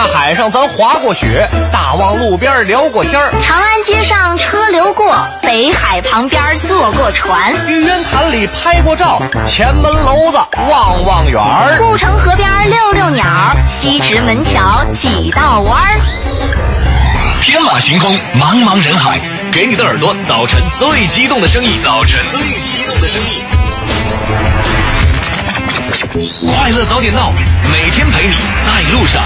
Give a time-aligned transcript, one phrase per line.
[0.00, 10.38] 大海上咱滑过雪，大望路边聊过天儿，长安街上车流过，北海旁边坐过船，玉渊潭里拍过照，前门楼子
[10.70, 13.26] 望望远儿，故城河边遛遛鸟，
[13.68, 16.00] 西直门桥几道弯儿。
[17.42, 19.20] 天马行空，茫茫人海，
[19.52, 23.44] 给你的耳朵早晨最激动的声音，早晨最激动的声音。
[26.48, 27.30] 快乐早点到，
[27.70, 29.20] 每天陪你在路上。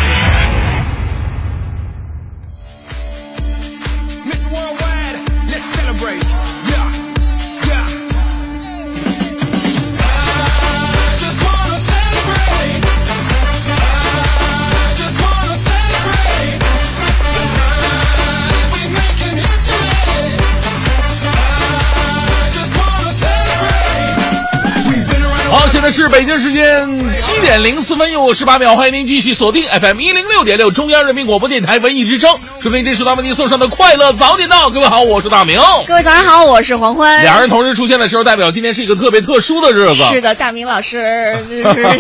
[25.84, 34.70] 在是北京时间七点零四分又十八秒，欢迎您继续锁定 FM 一零六点六中央人民广播电台文艺之声，是为这时段为您送上的快乐早点到。
[34.70, 35.60] 各位好，我是大明。
[35.86, 37.22] 各位早上好，我是黄欢。
[37.22, 40.04] 两人同时出现的时候，代表今天是一个特别特殊的日子。
[40.04, 41.38] 是的，大明老师，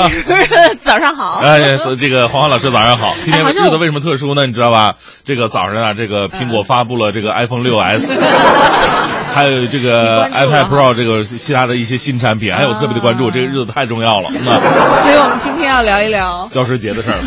[0.80, 1.40] 早上好。
[1.42, 3.14] 哎，这个黄欢老师早上好。
[3.22, 4.46] 今天哎好像我日子为什么特殊呢？
[4.46, 4.94] 你知道吧？
[5.26, 8.18] 这个早上啊，这个苹果发布了这个 iPhone 六 S，
[9.34, 13.30] 还有这个 iPad Pro 这个其他的一些新产品，还有特别的关注。
[13.30, 14.60] 这个日子太重要了， 那
[15.02, 17.18] 所以我们今天要聊一聊教师节的事儿。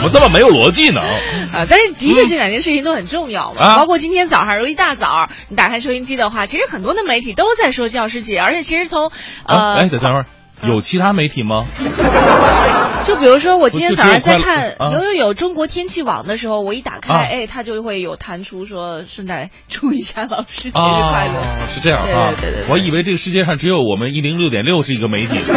[0.00, 1.02] 怎么这么没有逻辑呢？
[1.52, 9.12] 啊，但是的确这两件事情都很重要嘛，啊包括今天早上如一大早你打开收音机的话，其实很多的媒体都在说教师节，而且其实从
[9.44, 10.24] 呃，啊，哎，等等会儿，
[10.62, 11.64] 有其他媒体吗？
[13.04, 21.40] 就比如说我今天早上在看有有有中国天气网的时候，我一打开，啊哎，它就会有弹出说顺带祝一下老师节日快乐。
[21.40, 25.38] 啊，是这样啊，对对对对对我以为这个世界上只有我们一零六点六是一个媒体。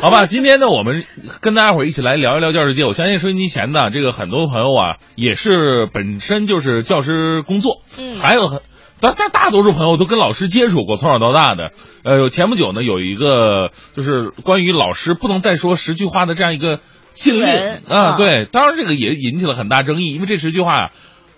[0.00, 1.04] 好吧，今天呢，我们
[1.40, 2.84] 跟大家伙儿一起来聊一聊教师节。
[2.84, 8.60] 我相信收音机前的这个很多朋友啊，也是本身就是教师工作，嗯还有很。
[9.04, 11.72] 但但大多数朋友都跟老师接触过，从小到大的。
[12.04, 16.80] 呃，前不久呢，有一个就是关于老师不能再说十句话的这样一个
[17.12, 17.46] 禁令
[17.86, 20.90] 啊，啊对，当然这个也引起了很大争议，因为这十句话呀、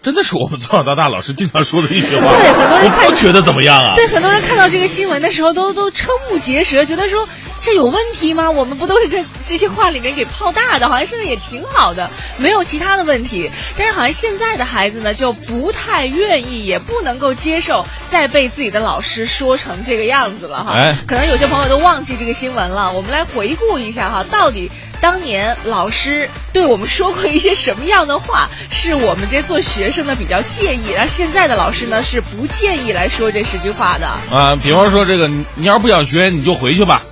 [0.02, 3.94] 真的是我们从小到大老师经常说的一些话，对很多人看我不觉得怎么样啊。
[3.96, 7.28] 对，很多人看到这个新闻的时候都都瞠目结舌，觉得说
[7.66, 8.48] 这有问题吗？
[8.48, 10.88] 我们不都是在这些话里面给泡大的？
[10.88, 13.50] 好像现在也挺好的，没有其他的问题。
[13.76, 20.74] 但是好像现在的孩子呢，就不太愿意，也不能够接受再被自己的老师说成这个样子了哈。
[20.74, 24.70] 哎可能有些朋友都忘记这个新闻了，我们来回顾一下哈，到底。
[24.98, 34.06] 当年老师对我们说过一些什么样的话，是我们这些做学生的比较介意，而现在的老师呢是不介意来说这十句话的。
[34.30, 37.02] 啊，比方说这个，你你要是不想学，你就回去吧。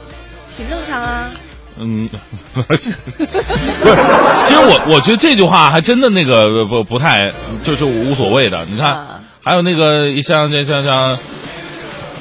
[0.57, 1.31] 挺正常啊。
[1.77, 2.09] 嗯，
[2.55, 7.21] 不是，其实我我觉得这句话还真的那个不不太
[7.65, 8.65] 就是无所谓的。
[8.67, 11.19] 你看啊，还有那个像这像像，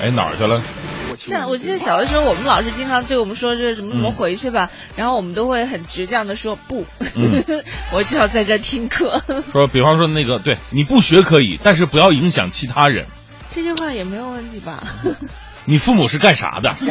[0.02, 0.60] 哎哪儿去了？
[1.20, 7.44] 像我记得小的时候，我们老师经常对我们说这什么什么嗯回去吧，然后我们都会很倔强的说不，嗯
[7.94, 9.22] 我就要在这听课。
[9.54, 13.06] 说比方说那个，对你不学可以，但是不要影响其他人。
[13.54, 14.84] 这句话也没有问题吧？
[15.66, 16.74] 你父母是干啥的？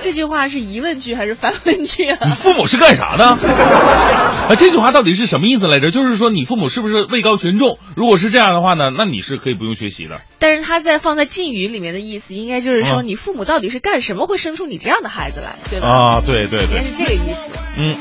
[0.00, 2.34] 这句话是疑问句还是反问句啊你啊？
[2.34, 3.24] 父母是干啥的？
[4.50, 5.88] 啊，这句话到底是什么意思来着？
[5.90, 7.78] 就是说你父母是不是位高权重？
[7.96, 10.20] 如果是这样的话呢，那你是可以不用学习的。
[10.38, 15.88] 但是他在放在禁语里面的意思，应该就是说嗯你父母到底是干什么会生出你这样的孩子来，对吧？
[15.88, 17.50] 啊，对对对应该，是这个意思。
[17.78, 17.96] 嗯。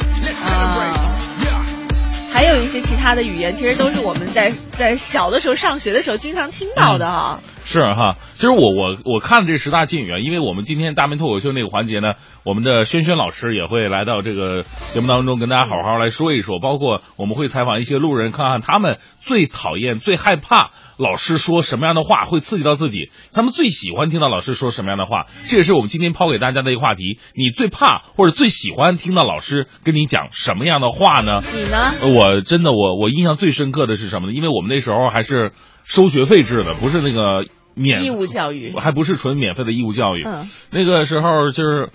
[0.45, 0.93] 啊
[2.33, 7.39] 还有一些其他的语言，其实都是我们在在小的时候上学的时候经常听到的哈。
[7.65, 12.13] 是哈，其实我我我看这十大禁语啊，因为我们今天大明脱口秀那个环节呢，
[12.43, 27.19] 我们的轩轩老师也会来到这个节目当中，跟大家好好来说一说，包括我们会采访一些路人，看看他们最讨厌、最害怕老师说什么样的话会刺激到自己，他们最喜欢听到老师说什么样的话，这也是我们今天抛给大家的一个话题。
[27.33, 31.39] 你最怕或者最喜欢听到老师跟你讲什么样的话呢？
[31.53, 32.17] 你呢？
[32.19, 34.33] 我真的我我印象最深刻的是什么呢？
[34.33, 38.73] 因为我们那时候还是收学费制的，不是那个免义务教育。
[38.77, 40.23] 还不是纯免费的义务教育。
[40.25, 41.89] 嗯那个时候就是。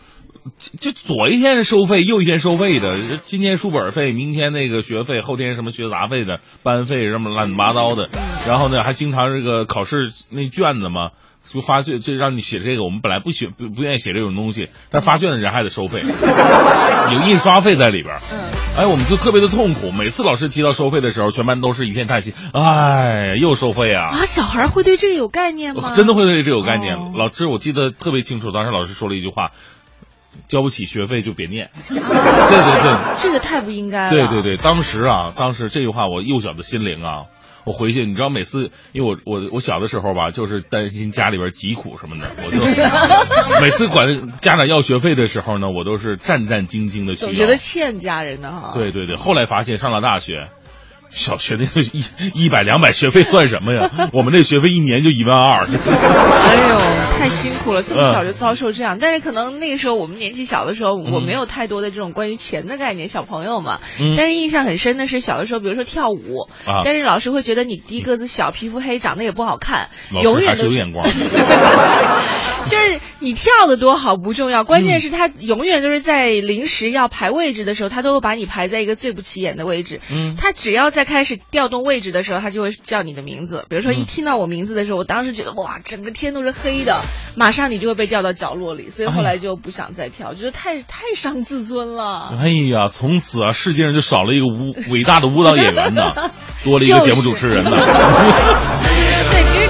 [0.56, 2.96] 就就左一天收费，右一天收费的，
[3.26, 8.08] 今天书本费，明天那个学费，后天什么学杂费的班费什么乱七八糟的，
[8.46, 11.10] 然后呢还经常这个考试那卷子嘛，
[11.44, 16.00] 就发卷就让你写这个，我们本来不写不不愿意写这种东西，但发卷的人还得收费，
[17.12, 18.18] 有印刷费在里边。
[18.32, 18.38] 嗯，
[18.78, 19.90] 哎，我们就特别的痛苦。
[19.90, 22.32] 每次老师提到收费的时候，全班都是一片叹息。
[22.52, 24.06] 哎，又收费啊！
[24.12, 25.94] 啊，小孩会对这个有概念吗？
[25.96, 26.96] 真的会对这有概念。
[26.96, 29.50] 哦老师，我记得特别清楚，当时老师说了一句话
[30.46, 31.70] ：“交不起学费就别念。
[31.90, 33.16] 对对对。
[33.18, 34.10] 这个太不应该了。
[34.10, 37.24] 对对对，当时啊，当时这句话，我幼小的心灵啊，
[37.68, 42.58] 我回去，你知道，每次因为我我我小的时候吧，就是担心家里边疾苦什么的，我就
[43.60, 47.28] 每次管家长要学费的时候呢，我都是战战兢兢的去要。
[47.28, 48.72] 总觉得欠家人的哈。
[48.74, 50.48] 对对对，后来发现上了大学。
[51.10, 53.90] 小学那个一一百两百学费算什么呀？
[54.12, 55.64] 我们那学费一年就一万二。
[55.64, 58.98] 哎呦，太辛苦了，这么小就遭受这样。
[59.00, 63.80] 但是可能那个时候我们年纪小的时候，我没有太多的这种关于钱的概念，小朋友嘛。
[64.16, 66.48] 但是印象很深的是小的时候，比如说跳舞，
[66.84, 69.88] 但是老师会觉得你低个子小，皮肤黑，长得也不好看，
[70.22, 71.08] 永远是有眼光。
[72.66, 80.02] 就是你跳的多好不重要，关键是他永远都是在临时要排位置的时候，他都会把你排在一个最不起眼的位置。
[80.10, 83.66] 嗯，他只要在开始调动位置的时候，他就会叫你的名字。
[83.68, 87.02] 比如说一听到我名字的时候，我当时觉得哇，整个天都是黑的，
[87.36, 88.90] 马上你就会被调到角落里。
[88.90, 92.34] 所以后来就不想再跳，觉得太太伤自尊了。
[92.40, 96.14] 哎呀，从此啊，世界上就少了一个舞伟大的舞蹈演员呢，
[96.64, 97.70] 多了一个节目主持人呢。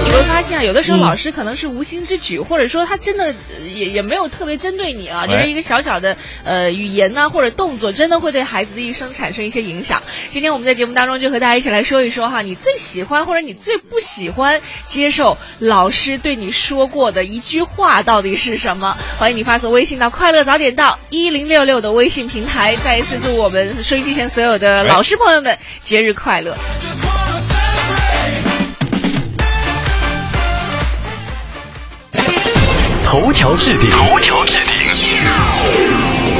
[0.09, 10.01] 对，其实你会发现啊，有的时候老师可能是无心之举，或者说他真的也也没有特别针对你啊，就是一个小小的呃语言呐或者动作，真的会对孩子的一生产生一些影响。
[10.31, 18.97] 今天我们在节目当中就和大家一起来说一说哈，你最喜欢或者你最不喜欢接受老师对你说过的一句话到底是什么？
[19.17, 22.75] 欢迎你发送微信到“快乐早点到”一零六六的微信平台。
[22.77, 26.57] 再一次祝我们收音机前所有的老师朋友们节日快乐。
[33.11, 34.75] 头条置顶，头条置顶。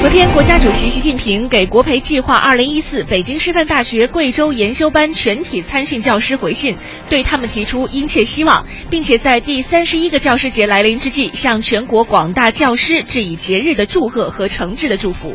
[0.02, 6.78] 昨天，国家主席习近平给国培计划二零一四北京师范大学贵州研修班全体参训教师回信，
[7.10, 15.34] 对他们提出殷切希望，并且在第三十一个教师节来临之际，向全国广大教师致以节日的祝贺和诚挚的祝福。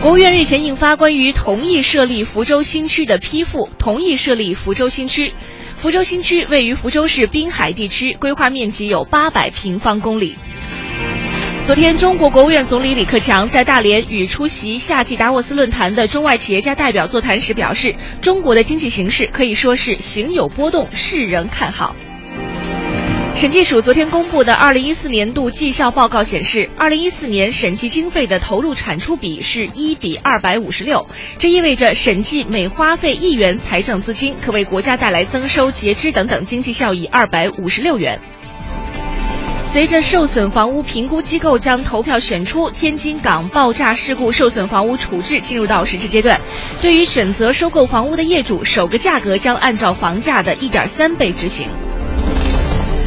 [0.00, 5.34] 国务院日前印发关于同意设立福州新区的批复，同意设立福州新区。
[5.84, 10.34] 福州新区位于福州市滨海地区，规划面积有八百平方公里。
[11.66, 21.94] 昨天，中国国务院总理李克强在大连与出席夏季达沃斯论坛的中外企业家代表座谈时表示，中国的经济形势可以说是行有波动，世人看好。
[23.36, 31.04] 审计署昨天公布的二零一四年度绩效报告显示，二零一四年审计经费的投入产出比是一比二百五十六，
[31.38, 38.18] 这意味着审计每花费一元财政资金，可为国家带来增收、节支等等经济效益二百五十六元。
[39.64, 46.40] 随着受损房屋评估机构将投票选出天津港爆炸事故受损房屋处置进入到实质阶段，
[46.80, 51.66] 对于选择收购房屋的业主，首个价格将按照房价的一点三倍执行。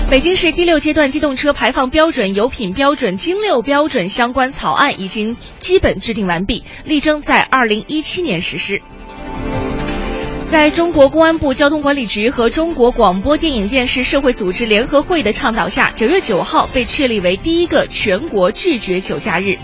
[0.10, 8.82] 北京市第六阶段机动车排放标准、油品标准、精六标准相关草案已经基本制定完毕，力争在二零一七年实施。
[10.50, 19.58] 在中国公安部交通管理局和中国广播电影电视社会组织联合会的倡导下，九月九号被确立为第一个全国拒绝酒驾日。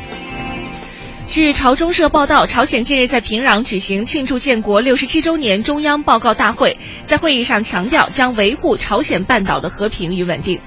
[1.33, 6.77] 据朝中社报道，朝鲜近日在平壤举行庆祝建国六十七周年中央报告大会，
[7.07, 10.61] 在会议上强调将维护朝鲜半岛的和平与稳定。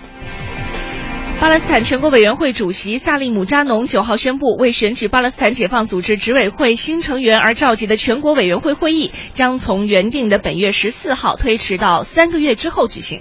[1.40, 13.20] 巴勒斯坦全国委员会主席萨利姆扎农九号宣布，为选举巴勒斯坦解放组织执委会新成员而召集的全国委员会会议，将从原定的本月十四号推迟到三个月之后举行。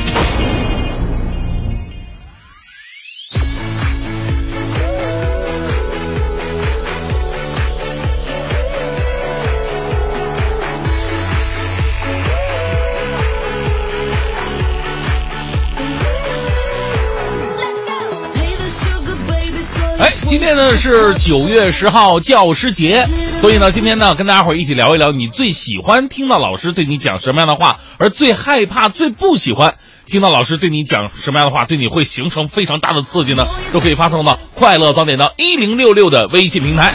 [20.31, 23.05] 今天呢是九月十号教师节，
[23.41, 33.45] 所以呢，今天呢跟大家伙儿一起聊一聊，你最喜欢听到老师对你讲什么样的话，而最害怕、最不喜欢听到老师对你讲什么样的话，对你会形成非常大的刺激呢？
[33.73, 36.93] 都可以发送到“快乐早点到一零六六”的微信平台。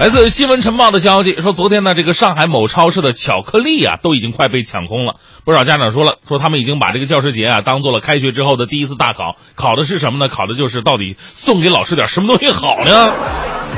[0.00, 5.16] 来自新闻晨报的消息说，昨天呢，这个上海某超市的巧克力啊，都已经快被抢空了。
[5.44, 10.28] 不少家长说了，说他们已经把这个教师节啊，当做了开学之后的第一次大考，考的是什么呢？
[10.32, 13.12] 考的就是到底送给老师点什么东西好呢？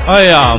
[0.07, 0.57] 哎呀，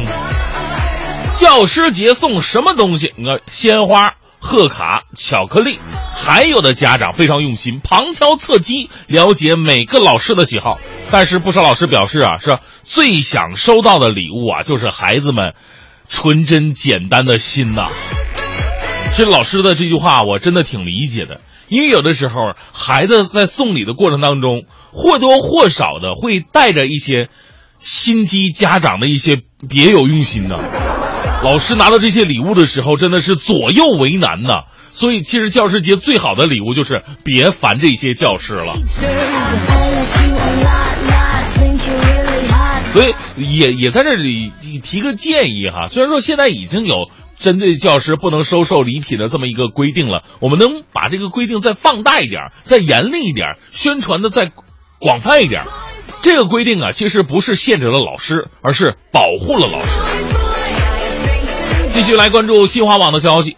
[1.38, 3.14] 教师节送什么东西？
[3.16, 5.78] 你看，鲜花、贺卡、巧克力，
[6.14, 10.78] 还有的家长非常用心，旁敲侧击了解每个老师的喜好。
[11.10, 15.54] 但是不少老师表示啊，是最想收到的礼物啊，就是孩子们
[16.08, 17.88] 纯真简单的心呐。
[19.12, 22.34] 其实老师的这句话我真的挺理解的，因为有的时候
[22.72, 27.30] 孩子在送礼的过程当中，或多或少的会带着一些
[27.78, 29.38] 心机家长的一些
[29.70, 30.60] 别有用心的。
[31.44, 34.62] 老师拿到这些礼物的时候，真的是左右为难呐。
[34.94, 38.74] 所以，其实教师节最好的礼物就是别烦这些教师了。
[42.94, 44.50] 所以，也也在这里
[44.82, 45.86] 提个建议哈。
[45.86, 54.50] 虽然说现在已经有针对教师不能收受礼品的这么一个规定了，我们能把这个规定再放大一点，再严厉一点，宣传的再
[54.98, 55.64] 广泛一点。
[56.22, 60.43] 这个规定啊，其实不是限制了老师，而是保护了老师。
[61.94, 63.56] 继续来关注新华网的消息，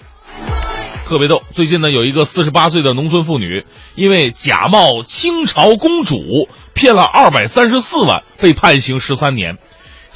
[1.08, 1.40] 特别逗。
[1.54, 3.64] 最近呢，有一个四十八岁的农村妇女，
[3.94, 6.18] 因为假冒清朝公主
[6.74, 9.56] 骗了二百三十四万，被判刑十三年。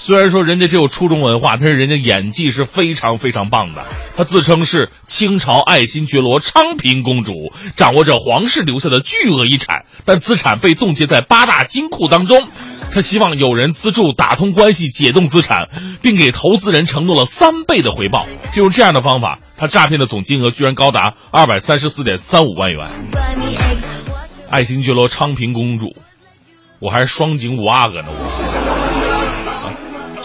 [0.01, 3.85] 虽然说人家只有初中文化，但是人家演技是非常非常棒的。
[4.17, 12.49] 她自称是清朝爱新觉罗昌平公主，掌握着皇室留下的巨额遗产，但资产被冻结在八大金库当中。
[12.91, 15.69] 他希望有人资助打通关系解冻资产，
[16.01, 18.27] 并给投资人承诺了三倍的回报。
[18.55, 22.91] 就用这样的方法，他诈骗的总金额居然高达二百三十四点三五万元。
[24.49, 25.95] 爱新觉罗昌平公主，
[26.81, 28.09] 我还是双井五阿哥呢。
[28.09, 28.50] 我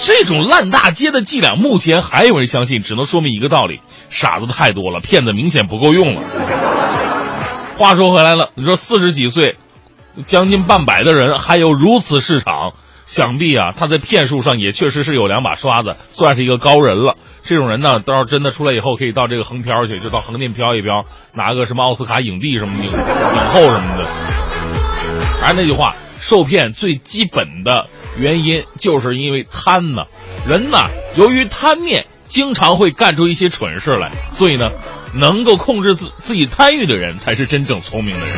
[0.06, 3.80] 这种烂大街的伎俩，目前还有人相信，只能说明一个道理：
[4.12, 6.22] 傻子太多了，骗子明显不够用了。
[7.80, 9.58] 话说回来了，你说四十几岁。
[10.28, 12.72] 将近半百的人还有如此市场，
[13.06, 17.18] 想必啊，他在骗术上也确实是有两把刷子，算是一个高人了。
[17.44, 24.06] 这种人呢，到时候真的出来以后，可以到这个横漂去，就到横店漂一漂，拿个什么奥斯卡影帝什么影，影后什么的。
[25.42, 30.06] 还是那句话，受骗最基本的原因就是因为贪呢。
[30.48, 30.78] 人呢，
[31.16, 34.12] 由于贪念，经常会干出一些蠢事来。
[34.32, 34.72] 所以呢，
[35.14, 38.36] 能够控制自自己贪欲的人，才是真正聪明的人。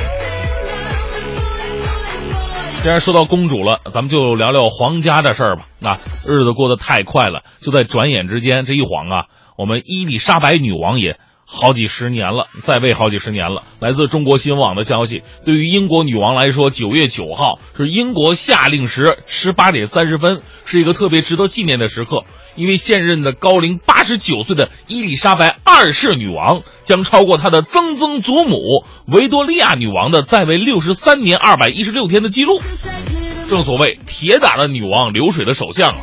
[2.84, 5.65] 既然说到公主了，咱们就聊聊皇家的事儿吧。
[5.84, 9.25] 啊，日子过得太快了，就在转眼之间，这一晃啊，
[9.57, 11.19] 我们伊丽莎白女王也
[11.50, 13.63] 好几十年了，在位好几十年了。
[13.80, 22.25] 来自中国新闻网的消息，对于英国女王来说，九月九号是英国夏令时十八点三十分，是一个特别值得纪念的时刻。
[22.56, 32.60] 因为现任的高龄八十九岁的伊丽莎白二世女王将超过她的曾曾祖母维多利亚女王的在位六十三年二百一十六天的记录。
[33.50, 35.96] 正所谓铁打的女王，流水的首相。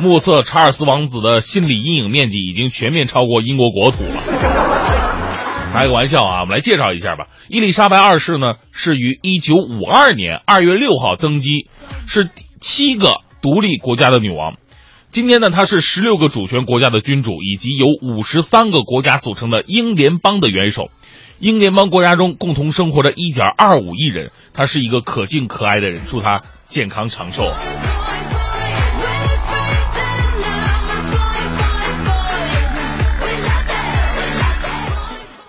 [0.00, 4.22] 目测查尔斯王子的心理阴影面积已经全面超过英国国土了。
[5.72, 7.28] 开个玩笑啊，我们来介绍一下吧。
[7.48, 11.68] 伊丽莎白二世呢，是于一九五二年二月六号登基，
[12.08, 14.56] 是第七个独立国家的女王。
[15.12, 20.90] 今天呢，她是十六个主权国家的君主，以及由五十三个国家组成的英联邦的元首。
[21.38, 26.02] 英联邦国家中共同生活着一点二五亿人，她是一个可敬可爱的人。
[26.04, 27.52] 祝她健康长寿。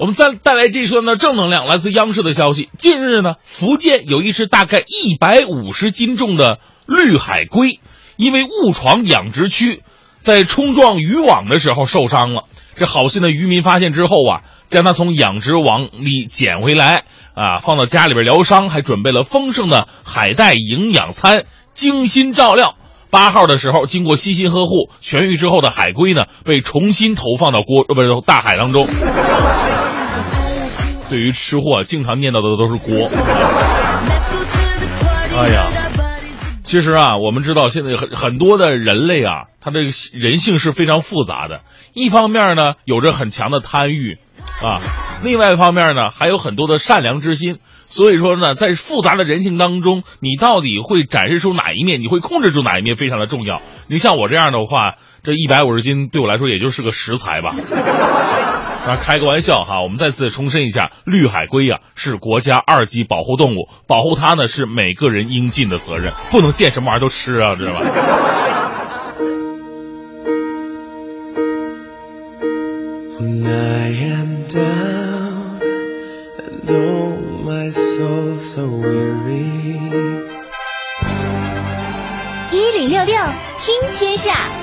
[0.01, 2.71] 我们再带来这一段的正能量，来自央视的消息。
[2.79, 7.79] 近日呢，福建有一只大概一百五十斤重的绿海龟。
[8.15, 9.83] 因为误闯养殖区，
[10.23, 12.45] 在冲撞渔网的时候受伤了。
[12.75, 17.03] 这好心的渔民发现之后啊，将它从养殖网里捡回来
[17.35, 22.73] 啊，放到家里边疗伤，还准备了丰盛的海带营养餐，精心照料。
[23.11, 28.87] 八号的时候，经过悉心呵护，痊愈之后的海龟呢，被重新投放到锅呃不是大海当中。
[31.11, 33.09] 对于吃货，经常念叨的都是锅。
[35.37, 35.67] 哎呀。
[36.63, 41.63] 其实啊，我们知道现在很很多的人类啊，他这个人性是非常复杂的。
[41.93, 44.19] 一方面呢，有着很强的贪欲，
[44.63, 44.79] 啊，
[45.21, 47.57] 另外一方面呢，还有很多的善良之心。
[47.87, 53.61] 所以说呢，在复杂的人性当中，你到底会展示出哪一面，你会控制住哪一面，非常的重要。
[53.89, 57.53] 你像我这样的话，这一百五十斤对我来说也就是个食材吧。
[58.85, 67.81] 啊，开个玩笑哈，我们再次重申一下，绿海龟呀是国家二级保护动物，保护它呢是每个人应尽的责任，不能见什么玩意儿都吃啊，知道吧
[82.51, 83.15] 一零六六
[83.57, 84.60] 听天下。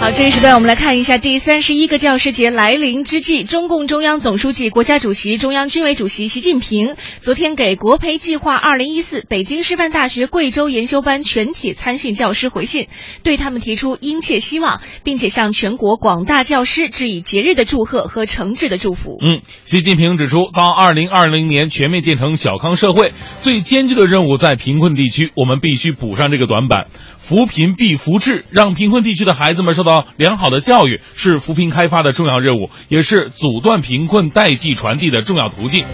[0.00, 12.88] 好，这一时段我们来看一下，第三十一个教师节来临之际，中共中央总书记、国家主席、中央军委主席习近平昨天给国培计划二零一四北京师范大学贵州研修班全体参训教师回信，
[13.22, 19.18] 对他们提出殷切希望，并且向全国广大教师致以节日的祝贺和诚挚的祝福。
[19.20, 26.86] 嗯，习近平指出，到二零二零年全面建成小康社会，最艰巨的任务在贫困地区，我们必须补上这个短板。
[27.30, 35.84] 扶贫必扶志，让贫困地区的孩子们受到良好的教育，是扶贫开发的重要任务，也是阻断贫困代际传递的重要途径。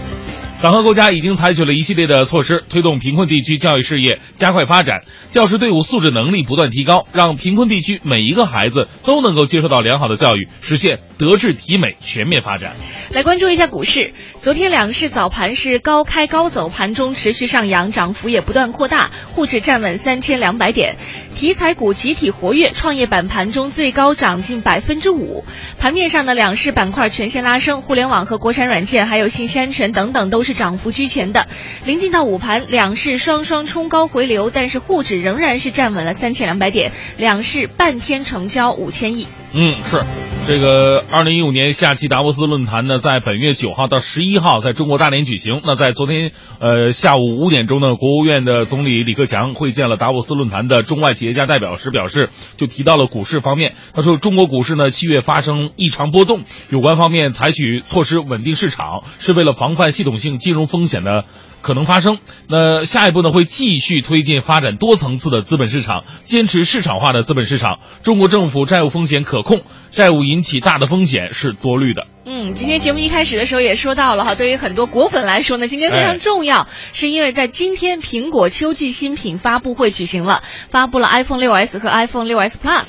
[0.59, 12.71] 党和国家已经采取了一系列的措施，推动贫困地区教育事业加快发展，教师队伍素质能力不断提高，让贫困地区每一个孩子都能够接受到良好的教育，实现德智体美全面发展。
[13.11, 20.95] 来关注一下股市，昨天两市早盘是高开高走，盘中持续上扬，涨幅也不断扩大，沪指站稳三千两百点。
[21.35, 25.45] 题材股集体活跃，创业板盘中最高涨近百分之五。
[25.77, 31.49] 盘面上的两市板块全线拉升，互联网和国产软件，还有信息安全等等都是涨幅居前的。
[31.83, 39.27] 临近到午盘，两市双双冲高回流，但是沪指仍然是站稳了三千两百点，两市半天成交五千亿。
[39.59, 40.03] 嗯，是
[40.47, 45.61] 这个二零一五年夏季达沃斯论坛呢，在本月九号到十一号在中国大连举行。
[45.65, 53.73] 那在昨天呃下午五点钟呢，国务院的总理李克强会见了达沃斯论坛的中外企业家代表时表示，就提到了股市方面。
[53.95, 61.25] 他说，中国股市呢七月发生异常波动，有关方面采取措施稳定市场，是为了防范系统性金融风险的。
[61.67, 62.17] 可能发生。
[62.47, 67.79] 那下一步呢，会继续推进发展多层次的资本市场，坚持市场化的资本市场。
[68.03, 72.07] 中国政府债务风险可控，债务引起大的风险是多虑的。
[72.29, 82.83] 嗯，今天节目一开始的时候也说到了哈，对于很多果粉来说呢，今天非常重要，是因为在今天苹果秋季新品发布会举行了，发布了 iPhone 6s 和 iPhone 6s Plus。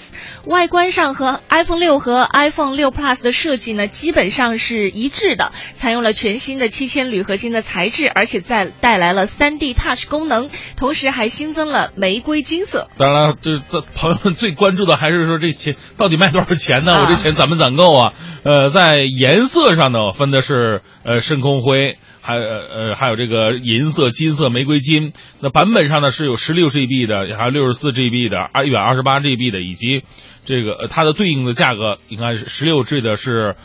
[0.45, 12.88] 外观上和 iPhone 六和 iPhone 六 Plus 的设计呢，基本上是一致的，采用了全新的七千铝合金的材质，而且再带来了 3D Touch 功能，同时还新增了玫瑰金色。
[12.97, 17.02] 当然了，这这朋友们最关注的还是说这钱到底卖多少钱呢？
[17.02, 18.12] 我这钱攒没攒够啊？
[18.42, 21.98] 呃，在颜色上呢，分的是呃深空灰。
[22.20, 25.14] 还呃还有这个银色、金色、玫瑰金。
[25.40, 30.02] 那版本上呢是有十六 GB 的，还有六十四 GB 的，二一百二十八 GB 的，以及
[30.44, 33.56] 这个呃它的对应的价格，应该是十六 G 的是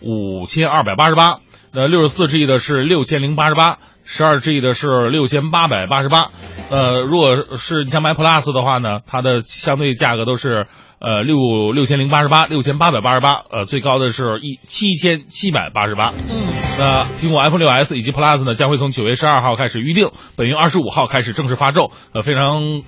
[0.00, 1.40] 五千二百八十八，
[1.72, 6.30] 那六十四 G 的是六千零八十八，十二 G 的是六千八百八十八。
[6.70, 10.68] 呃，如果是你想买 Plus 的话呢，它的相对价格都是。
[11.02, 16.12] 呃，六六千零八十八，六千八百八十八，呃，最高的是一七千七百八十八。
[16.30, 16.46] 嗯，
[16.78, 21.90] 那苹果 iPhone 六 S 以及 Plus 呢，将会从九月十二号开始预定，本月二十五号开始正式发售。
[22.14, 22.82] 呃，非常，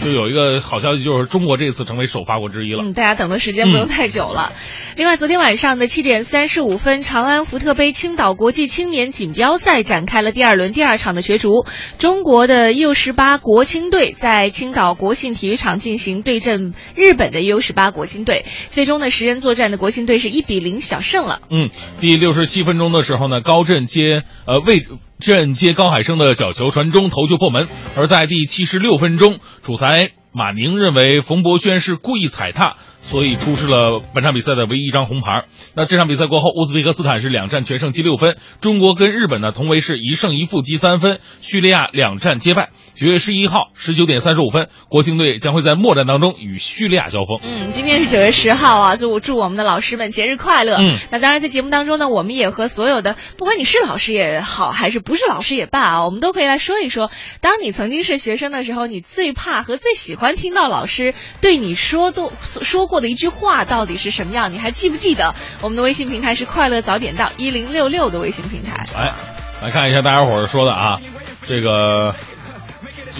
[0.00, 2.82] 就有一个好消息，就是中国这次成为首发国之一了。
[2.82, 4.52] 嗯，大家等的时间不用太久了。
[4.96, 11.66] 另外，昨天晚上的七点三十五分，长安福特杯青岛国际青年锦标赛展开了第二轮第二场的角逐，
[11.98, 17.40] 中国的 U 十八国青队在青岛国信体育场进行对阵日本的。
[17.40, 21.40] U 十八国青队最终呢，十人作战的国青队是一比零小胜了。
[21.50, 24.86] 嗯，第六十七分钟的时候呢，高震接呃魏
[25.18, 27.66] 震接高海生的角球传中，头球破门。
[27.96, 35.46] 而在第七十六分钟，主哎马宁认为冯博轩是故意踩踏，所以出示了本场比赛的唯一一张红牌。
[35.74, 42.70] 那这场比赛过后，乌兹别克斯坦是两战全胜积六分，中国跟日本呢同为是一胜一负积三分，叙利亚两战皆败。
[43.00, 47.38] 九月十一号十九点三十五分，国青队将会在末战当中与叙利亚交锋。
[47.42, 50.76] 嗯，今天是九月十号啊，就祝我们的老师们节日快乐。
[50.78, 57.10] 嗯，那当然在节目当中呢，我们也和所有的，不管你是老师也好，还是不是老师也罢啊，我们都可以来说一说，
[57.40, 64.52] 当你曾经是学生的时候，你最怕和最喜欢听到老师对你说都说过的一句话到底是什么样？
[64.52, 65.34] 你还记不记得？
[65.62, 68.84] 我们的微信平台是快乐早点到一零六六的微信平台。
[68.94, 69.14] 哎，
[69.62, 71.00] 来看一下大家伙儿说的啊，
[71.48, 72.14] 这个。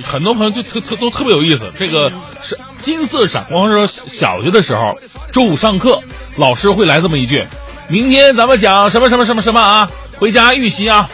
[0.04, 4.98] 很多朋友就特特都特别有意思，这个是金色闪光说小学的时候，
[5.32, 6.00] 周五上课，
[6.36, 7.44] 老师会来这么一句
[7.88, 11.08] ：“明天咱们讲什么什么什么什么啊，回家预习啊。”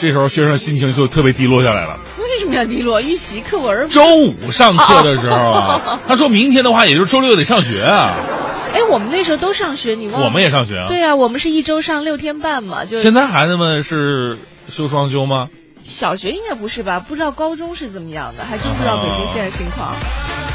[0.00, 1.98] 这时候学生心情就特别低落下来了。
[2.18, 3.02] 为什么要低落？
[3.02, 3.86] 预习课文。
[3.90, 8.16] 周五上课的时候啊，他说明天的话，也就是周六得上学啊。
[8.72, 10.22] 哎，我们那时候都上学，你忘？
[10.22, 10.86] 我们也上学啊。
[10.88, 12.98] 对啊，我们是一周上六天半嘛，就。
[13.00, 14.38] 现在孩子们是
[14.68, 15.48] 休双休吗？
[15.90, 17.00] 小学应该不是吧？
[17.00, 19.92] 不知道高中是怎么样的，还真不知道北京现在情况。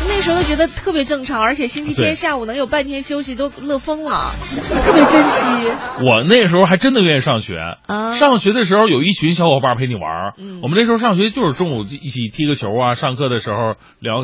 [0.07, 4.33] 那时候都觉得特别正常，而且星期天下午能有半天休息都乐疯了，
[4.83, 5.45] 特别珍惜。
[6.03, 7.55] 我那时候还真的愿意上学。
[7.87, 14.23] 啊上学的时候有一群小伙伴陪你玩我们那时候上学就是中午一起踢个球啊，上课的时候聊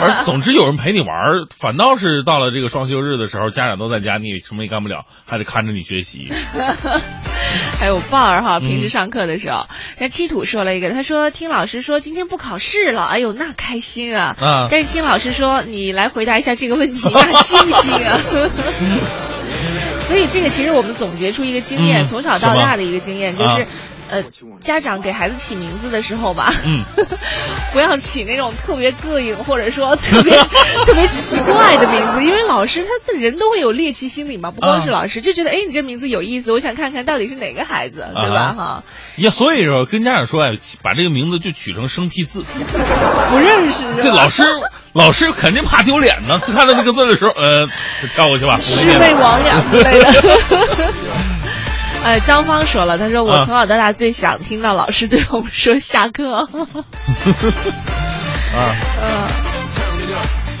[0.00, 6.30] 而 总之有人陪你玩儿，反倒是到了这个双休日的时候，家长都在家，你也什么也干不了，还得看着你学习。
[7.78, 9.66] 还有伴儿哈，嗯平时上课的时候，
[9.98, 14.36] 那七土说了一个，他说听老师说今天不考试了，哎呦那开心啊！
[14.40, 18.18] 啊但是听老师说你来回答一下这个问题，那庆幸啊！
[20.08, 23.66] 所以这个其实我们总结出一个经验，嗯从小到大的一个经验，就啊是。
[24.12, 24.22] 呃，
[24.60, 26.84] 家长给孩子起名字的时候吧，嗯，
[27.72, 30.36] 不要起那种特别膈应或者说特别
[30.84, 38.40] 特别奇怪的名字，因为老师他的人都会有猎奇心理嘛，不光是啊老师，就觉得哎你这名字有意思，我想看看到底是哪个孩子，对吧？
[38.42, 38.84] 啊哈，
[39.16, 40.50] 呀，所以说跟家长说哎，
[40.82, 42.44] 把这个名字就取成生僻字。
[43.30, 44.44] 不认识这老师
[44.92, 47.66] 老师肯定怕丢脸呢，看到那个字的时候，呃，
[48.02, 48.58] 就跳过去吧。
[48.60, 50.92] 魑魅魍魉之类的。
[52.04, 53.44] 呃，张芳说了，他说我啊。
[53.46, 56.48] 从小到大最想听到老师对我们说下课。
[58.54, 59.08] 啊，嗯，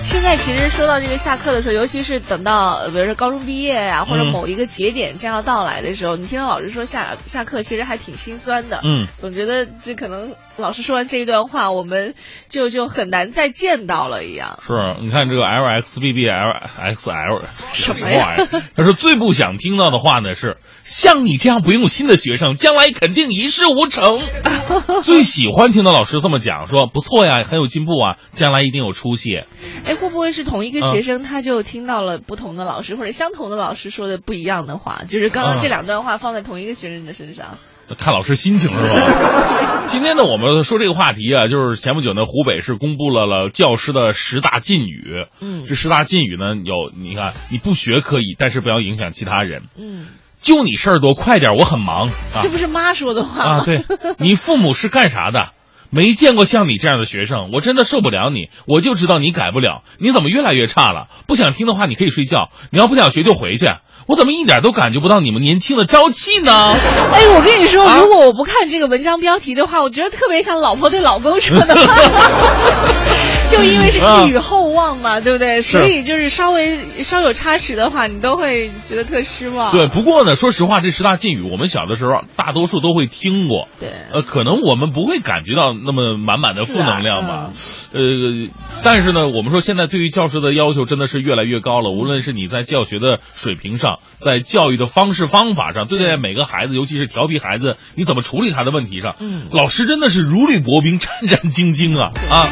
[0.02, 8.80] 现在其实说到这个下课的时候，尤其是等到呃比如说高中毕业呀、或者嗯某一个节点将要到来的时候，你听到老师说下下课，其实还挺心酸的。
[8.84, 12.14] 嗯，总觉得这可能老师说完这一段话，我们
[12.48, 14.58] 就就很难再见到了一样。
[14.66, 16.50] 是，你看这个 L X B B L
[16.94, 18.62] X L 什么玩意儿？
[18.76, 24.20] 他说最不想听到的话呢是，像你这样不用心的学生，将来肯定一事无成。
[25.02, 29.42] 最喜欢听到老师这么讲，说不错呀，很有进步啊，将来一定有出息。
[29.84, 35.02] 哎，会不会是同一个嗯学生，他就听到了不同的老师或者相同的老师说的不一样的话？
[35.06, 37.58] 就是刚刚嗯这两段话放在同一个学生的身上。
[37.98, 39.84] 看老师心情是吧？
[39.86, 45.26] 今天呢，我们说这个话题啊，就是前不久呢，湖北是公布了了教师的十大禁语。
[45.42, 49.64] 嗯这十大禁语呢，有你看，你不学可以，但是不要影响其他人。
[49.76, 50.06] 嗯，
[50.40, 53.50] 就你事儿多，快点，我很忙啊这不是妈说的话吗？
[53.60, 53.64] 啊！
[53.66, 53.84] 对，
[54.18, 55.50] 你父母是干啥的？
[55.94, 58.48] 没见过像你这样的学生，我真的受不了你。
[58.66, 61.08] 我就知道你改不了，你怎么越来越差了？
[61.26, 63.66] 不想听的话，你可以睡觉；你要不想学就回去。
[64.08, 66.50] 我怎么一点都感觉不到你们年轻的朝气呢？
[67.12, 71.94] 哎，我跟你说，啊如果我不看这个文章标题的话，我觉得特别像老婆对老公说的话。
[73.52, 75.60] 就因为是寄予厚望嘛，对不对？
[75.60, 79.72] 所以就是稍微稍有差池的话，你都会觉得特失望。
[79.72, 83.68] 对，不过呢，说实话，这十大禁语我们小的时候大多数都会听过。
[83.78, 87.50] 对呃，可能我们不会感觉到那么满满的负能量吧。
[87.54, 88.48] 是呃，
[88.82, 91.90] 但是呢，我们说现在对于教师的要求真的是越来越高了。
[91.90, 102.48] 无论是你在教学的水平上，在教育的方式方法上，对待每个孩子，尤其是调皮孩子，你怎么处理他的问题上，嗯老师真的是如履薄冰、战战兢兢啊啊！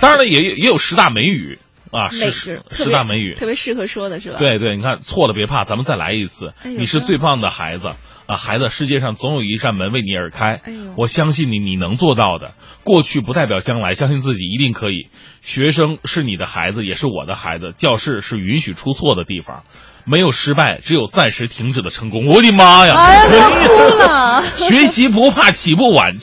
[0.00, 1.58] 当然了，也也有十大美语
[1.90, 4.38] 啊，美十是十十大美语，特别适合说的是吧？
[4.38, 6.52] 对对，你看错了别怕，咱们再来一次。
[6.62, 7.94] 哎你是最棒的孩子
[8.26, 10.60] 啊，孩子，世界上总有一扇门为你而开。
[10.62, 12.52] 哎我相信你，你能做到的。
[12.84, 15.08] 过去不代表将来，相信自己一定可以。
[15.40, 17.72] 学生是你的孩子，也是我的孩子。
[17.76, 19.64] 教室是允许出错的地方，
[20.04, 22.26] 没有失败，只有暂时停止的成功。
[22.26, 22.94] 我的妈呀！
[22.96, 24.42] 哎呀，都要哭了。
[24.56, 26.14] 学习不怕起步晚，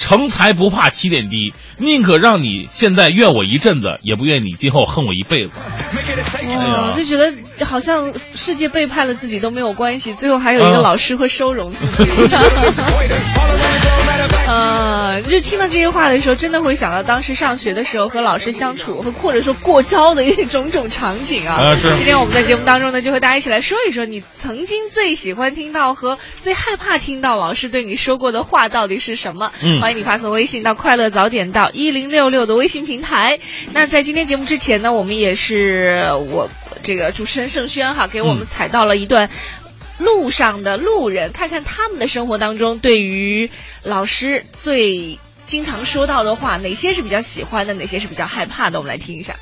[0.00, 1.52] 成才不怕起点低。
[1.76, 5.52] 宁可让你现在怨我一阵子，也不愿你今后恨我一辈子。
[6.38, 12.10] 哎呀哇，就觉得好像世界背叛了自己都没有关系，最后还有一个嗯老师会收容自己。
[14.46, 21.54] 呃，就听到这些话的时候，真的会想到当时上学的时候和老师相处，和或者说过招的一种种场景啊。
[21.54, 29.52] 啊是今天我们在节目当中呢，就和大家一起来说一说，你曾经最喜欢听到和最害怕听到老师对你说过的话到底是什么？
[29.62, 33.40] 嗯欢迎你发送微信到快乐早点到一零六六的微信平台。
[33.72, 36.48] 那在今天节目之前呢，我们也是我
[36.84, 39.28] 这个主持人盛轩哈，给我们采到了一段。
[39.98, 43.50] 路上的路人，看看他们的生活当中对于
[43.82, 49.34] 老师最经常说到的话，哪些是比较喜欢的，哪些是比较害怕的，我们来听一下。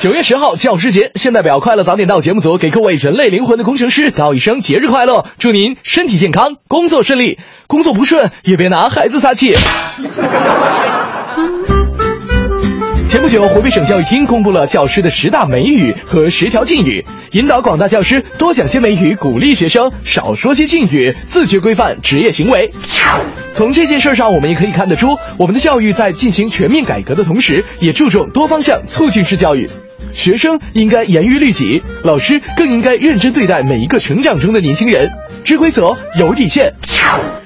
[0.00, 9.56] 九月十号教师节，现代表快乐早点到节目组给各位人类灵魂的工程师道一声节日快乐，祝您身体健康，工作顺利，工作不顺也别拿孩子撒气。
[13.08, 22.70] 前不久，湖北省教育厅公布了教师的十大美语和十条禁语，引导广大教师多讲些美语，鼓励学生少说些禁语，自觉规范职业行为。
[23.52, 29.68] 从这件事上，我们也可以看得出，我们的教育在进行全面改革的同时，也注重多方向促进式教育。
[30.12, 35.10] 学生应该严于律己，老师更应该认真对待每一个成长中的年轻人。
[35.44, 36.72] 知规则，有底线。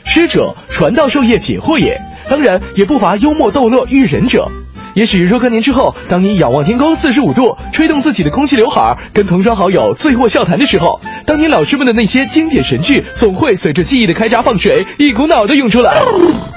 [0.05, 2.01] 师者，传道授业解惑也。
[2.29, 4.51] 当然，也不乏幽默逗乐育人者。
[4.95, 15.95] 也许若干年之后，当你仰望天空四十五度，吹动自己的空气刘海，跟同窗好友醉卧笑谈的时候，当年老师们的那些经典神句，总会随着记忆的开闸放水，一股脑的涌出来。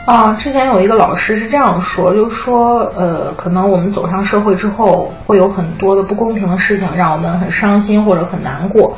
[0.05, 8.97] 啊，之前有一个老师是这样说，就说，呃，可能我们走上社会之后，会有很多的不公平的事情，让我们很伤心或者很难过。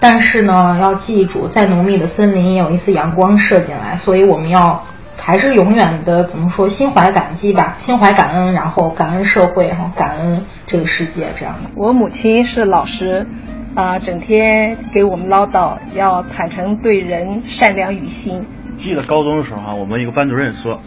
[0.00, 4.84] 但是呢，要记住，再浓密的森林也有一丝阳光射进来，所以我们要
[5.28, 11.68] 还是永远的怎么说，心怀感激吧，心怀感恩，然后感恩社会，然后感恩这个世界，这样的。
[11.76, 13.26] 我母亲是老师，
[13.74, 18.46] 啊、整天给我们唠叨，要坦诚对人，善良于心。
[18.78, 20.78] 记得高中的时候啊，我们一个班主任说，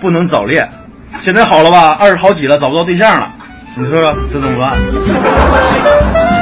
[0.00, 0.68] 不能早恋。
[1.20, 3.30] 现在好了吧，二十好几了，找不到对象了，
[3.76, 4.72] 你说说这怎么办？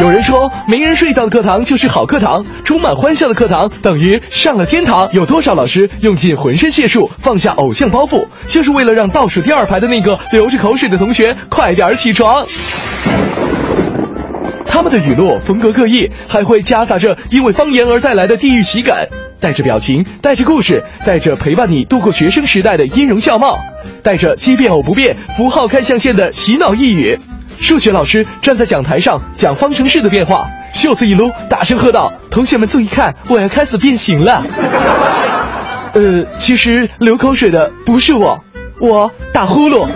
[0.03, 5.09] 有人说，没人睡觉的课堂就是好课堂，充满欢笑的课堂等于上了天堂。
[5.12, 12.45] 有多少老师用尽浑身解数，放下偶像包袱，就是为了让倒数第二排的那个流着口水的同学快点起床？
[14.66, 19.09] 他们的语录风格各异，还会夹杂着因为方言而带来的地域喜感，
[19.43, 23.59] 带着表情，带着故事，带着陪伴你度过学生时代的音容笑貌，
[24.03, 27.19] 带着奇变偶不变，符号看象限的洗脑一语。
[27.59, 34.45] 数学老师站在讲台上讲方程式的变化，袖子一撸，大声喝道：“同学们注意看，我要开始变形了。”
[35.93, 38.39] 呃，其实流口水的不是我，
[38.81, 39.87] 我打呼噜。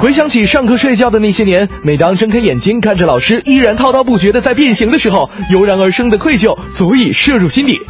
[0.00, 7.80] 回想起上课睡觉的那些年，每当睁开眼睛看着老师依然滔滔不绝的在变形的时候，油然而生的愧疚足以摄入心底。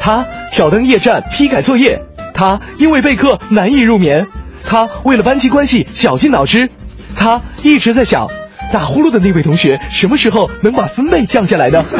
[0.00, 4.26] 他挑灯夜战批改作业，他因为备课难以入眠，
[4.64, 6.70] 他为了班级关系绞尽脑汁，
[7.14, 8.26] 他一直在想，
[8.72, 11.84] 打呼噜的那位同学什么时候能把分贝降下来呢？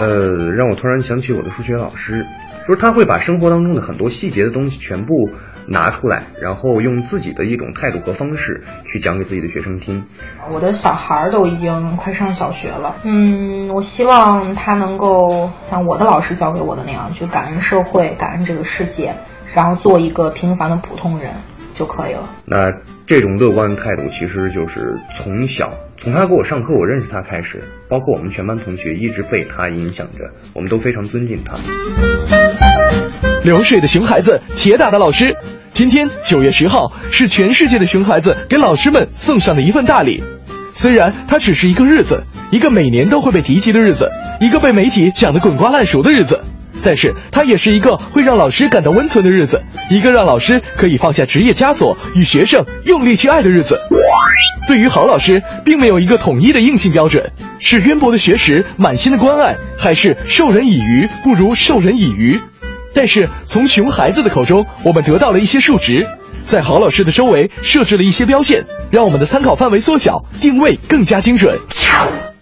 [0.00, 0.08] 呃，
[0.56, 2.26] 让我突然想起我的数学老师，
[2.66, 5.12] 就是他会把生活当中的很多细节的东西全部
[5.66, 10.04] 拿出来，然后用自己的一种态度和方式去讲给自己的学生听。
[10.52, 19.14] 我的小孩儿都已经快上小学了，嗯，我希望他能够像我的老师教给我的那样，去感恩社会，感恩这个世界，
[19.54, 21.34] 然后做一个平凡的普通人
[21.82, 22.28] 就可以了。
[22.46, 22.70] 那
[23.08, 31.56] 这种乐观的态度，其实就是从小从他给我上课，我认识他开始，包括我们全班同学一直被他影响着，我们都非常尊敬他。
[33.42, 35.36] 流水的熊孩子，铁打的老师。
[35.72, 40.22] 今天九月十号是全世界的熊孩子给老师们送上的一份大礼。
[40.72, 44.08] 虽然它只是一个日子，一个每年都会被提及的日子，
[44.40, 46.44] 一个被媒体讲得滚瓜烂熟的日子，
[46.84, 53.80] 但是它也是一个会让老师感到温存的日子，一个让老师可以放下职业枷锁，与学生用力去爱的日子。
[54.68, 62.40] 对于好老师，并没有一个统一的硬性标准，是渊博的学识、满心的关爱，还是授人以鱼不如授人以渔？
[62.94, 66.06] 但是从熊孩子的口中，我们得到了一些数值，
[66.44, 71.58] 在好老师的周围设置了一些标线，让我们的参考范围缩小，定位更加精准。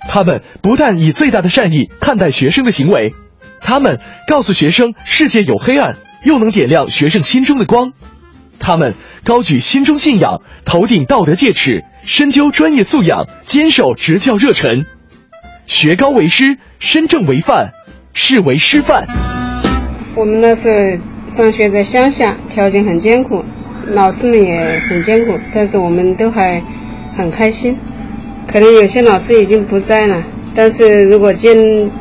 [0.09, 3.15] 他们不但以最大的善意看待学生的行为，
[3.61, 7.93] 他们告诉学生世界有黑暗，又能点亮学生心中的光。
[8.59, 8.95] 他们
[9.25, 14.85] 高举心中信仰，头顶道德戒尺，深究专业素养，坚守执教热忱。
[15.67, 17.73] 学高为师，身正为范，
[18.13, 19.07] 是为师范。
[20.17, 23.45] 我们那时候上学在乡下，条件很艰苦，
[23.87, 26.63] 老师们也很艰苦，但是我们都还
[27.17, 27.79] 很开心。
[28.47, 30.23] 可能有些老师已经不在了，
[30.55, 31.57] 但是如果见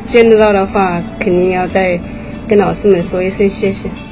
[0.07, 1.99] 见得到的话，肯定要再
[2.47, 4.08] 跟老师们说一声谢谢。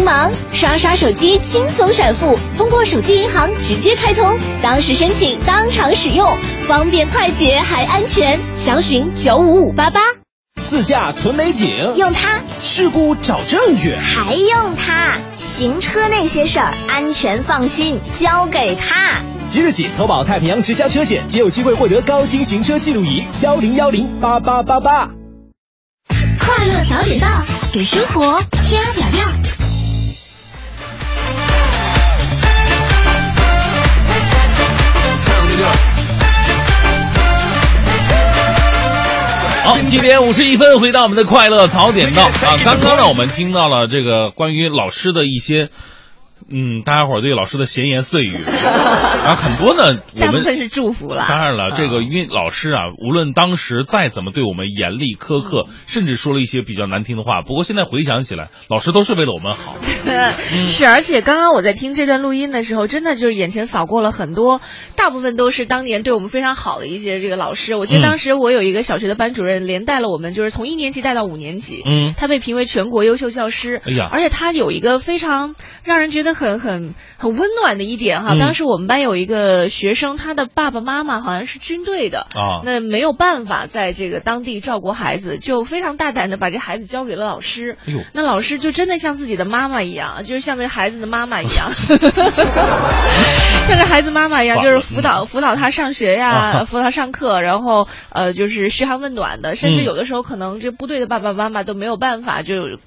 [0.00, 8.40] 您忙，刷刷手机轻松闪付，通过手机银行直接开通，当时申请当场使用，方便快捷还安全。
[8.56, 10.00] 详询九五五八八。
[10.64, 15.18] 自驾存美景，用它；事故找证据，还用它。
[15.36, 19.22] 行车那些事儿，安全放心，交给它。
[19.44, 25.10] 即日起投保太平洋直销车险，即有机会获得高清行车记录仪，幺零幺零八八八八。
[26.38, 27.28] 快乐早点到，
[27.70, 29.39] 给生活加点料。
[39.90, 42.32] 七点五十一分，回到我们的快乐早点到啊！
[42.64, 45.68] 刚刚呢，我们听到了这个关于老师的一些。
[46.50, 51.24] 嗯，大家伙儿对老师的闲言碎语， 啊，很多呢，我们大部分是祝福了。
[51.28, 59.76] 当然了，这个因为老师啊，无论当时再怎么对我们严厉苛刻，甚至说了一些比较难听的话，不过现在回想起来，老师都是为了我们好。
[60.66, 64.60] 是，而且刚刚我在听这段录音的时候，真的就是眼前扫过了很多，
[64.96, 67.76] 大部分都是当年对我们非常好的一些这个老师。
[67.76, 73.80] 我记得当时我有一个小学的班主任，连带了我们就是从一年级带到五年级，嗯，他被评为全国优秀教师。
[73.84, 78.32] 哎呀，而且他有一个非常让人觉得很很很温暖的一点哈。
[78.34, 87.76] 嗯当时我们班有一个学生，他的爸爸妈妈好像是军队的啊那没有办法在这个当地照顾孩子，就非常大胆的把这孩子交给了老师。
[88.14, 91.70] 那老师就真的像自己的妈妈一样，就是像那孩子的妈妈一样，
[93.68, 102.78] 像这孩子妈妈一样，就是辅导辅导他上学呀，啊辅导他上课，然后呃就是嘘寒问暖的，甚至嗯有的时候可能这部队的爸爸妈妈都没有办法就。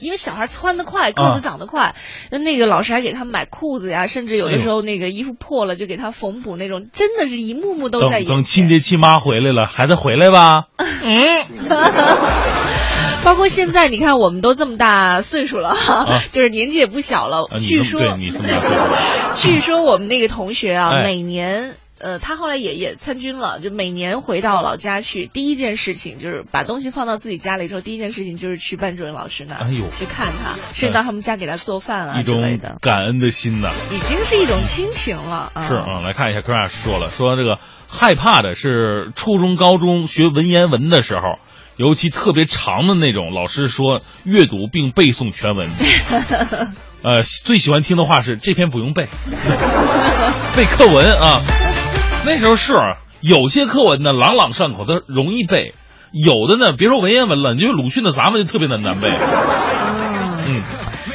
[0.00, 1.94] 因为小孩穿得快，个啊子长得快，
[2.30, 10.64] 那、那个老师还给他买裤子呀，甚至有的时候那个衣服破了就给他缝补那种，真的是一幕幕都在等等亲爹亲妈回来了，孩子回来吧。
[10.78, 11.42] 嗯，
[13.24, 17.44] 包括现在，你看我们都这么大岁数了哈，啊就是年纪也不小了。
[17.50, 18.00] 啊，据说，
[19.36, 21.76] 据说我们那个同学啊，哎每年。
[22.00, 33.70] 呃，他后来也也参军了，就每年回到老家去，第一件事情就是把东西放到自己家里之后，第一件事情就是去班主任老师那儿，哎呦去看他，甚至到他们家给他做饭啊一种之类的，感恩的心呐。
[33.92, 35.68] 已经是一种亲情了啊。
[35.68, 41.38] 是啊，来看一下 Crash 说了，说这个害怕的是初中、高中学文言文的时候，
[41.76, 45.68] 尤其特别长的那种，老师说阅读并背诵全文。
[47.02, 49.06] 呃，最喜欢听的话是这篇不用背，
[50.54, 51.40] 背课文啊。
[52.24, 52.74] 那时候是
[53.20, 55.72] 有些课文呢朗朗上口，它容易背；
[56.12, 59.08] 有的呢，别说文言文了，你就鲁迅的咱们就特别的难背。
[60.46, 60.62] 嗯，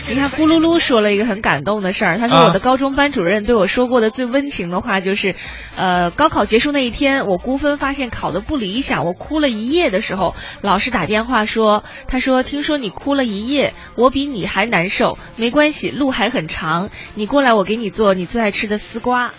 [0.10, 2.18] 你看，咕噜噜说了一个很感动的事儿。
[2.18, 5.36] 他说，啊我的高中班主任对我说过的最温情的话就是，
[5.76, 19.32] 呃，高考结束那一天，我估分发现考的不理想，我哭了一夜的时候，老师打电话说，他说听说你哭了一夜，我比你还难受，没关系，路还很长，你过来，我给你做你最爱吃的丝瓜。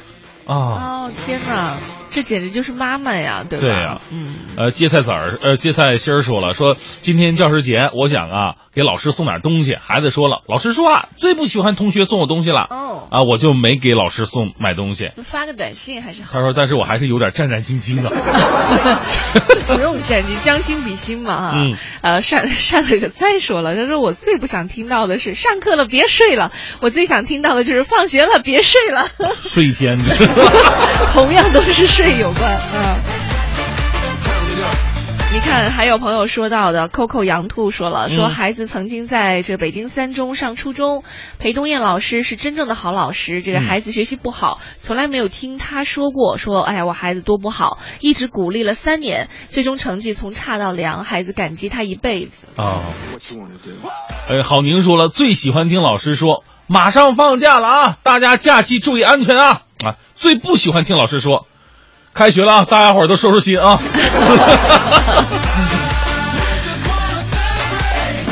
[0.47, 1.77] 哦，天哪，
[2.17, 3.67] 这简直就是妈妈呀，对吧？
[3.67, 4.35] 对呀嗯。
[4.57, 9.77] 呃，芥菜籽儿，呃，芥菜心儿说了，说今天教师节，我想啊，给老师送点东西。
[9.79, 12.67] 孩子说了，老师说啊，最不喜欢同学送我东西了。
[12.71, 13.07] 哦。
[13.11, 15.11] 啊，我就没给老师送买东西。
[15.23, 16.31] 发个短信还是好。
[16.33, 18.09] 他说，但是我还是有点战战兢兢的。
[19.69, 21.53] 不用战兢，将心比心嘛哈。
[21.55, 21.77] 嗯。
[22.01, 26.51] 呃，善善了个菜说了，他说我最不想听到的是上课了别睡了，
[26.81, 29.07] 我最想听到的就是放学了别睡了。
[29.37, 29.99] 睡一天。
[31.13, 32.97] 同样都是睡有关啊。
[35.33, 41.03] 你看，还有朋友说到的，Coco 羊兔说了，说嗯孩子曾经在这北京三中上初中，
[41.38, 43.42] 裴东燕老师是真正的好老师。
[43.42, 52.47] 这个嗯孩子学习不好，从来没有听他说过说，哎呀，我孩子多不好，一直鼓励了三年，最终成绩从差到良，孩子感激他一辈子。
[52.57, 52.81] 啊。
[54.29, 59.99] 哎，郝宁说了，最喜欢听老师说，马上放假了啊，大家假期注意安全啊啊！
[60.14, 61.47] 最不喜欢听老师说，
[62.17, 63.79] 开学了啊，大家伙儿都收收心啊。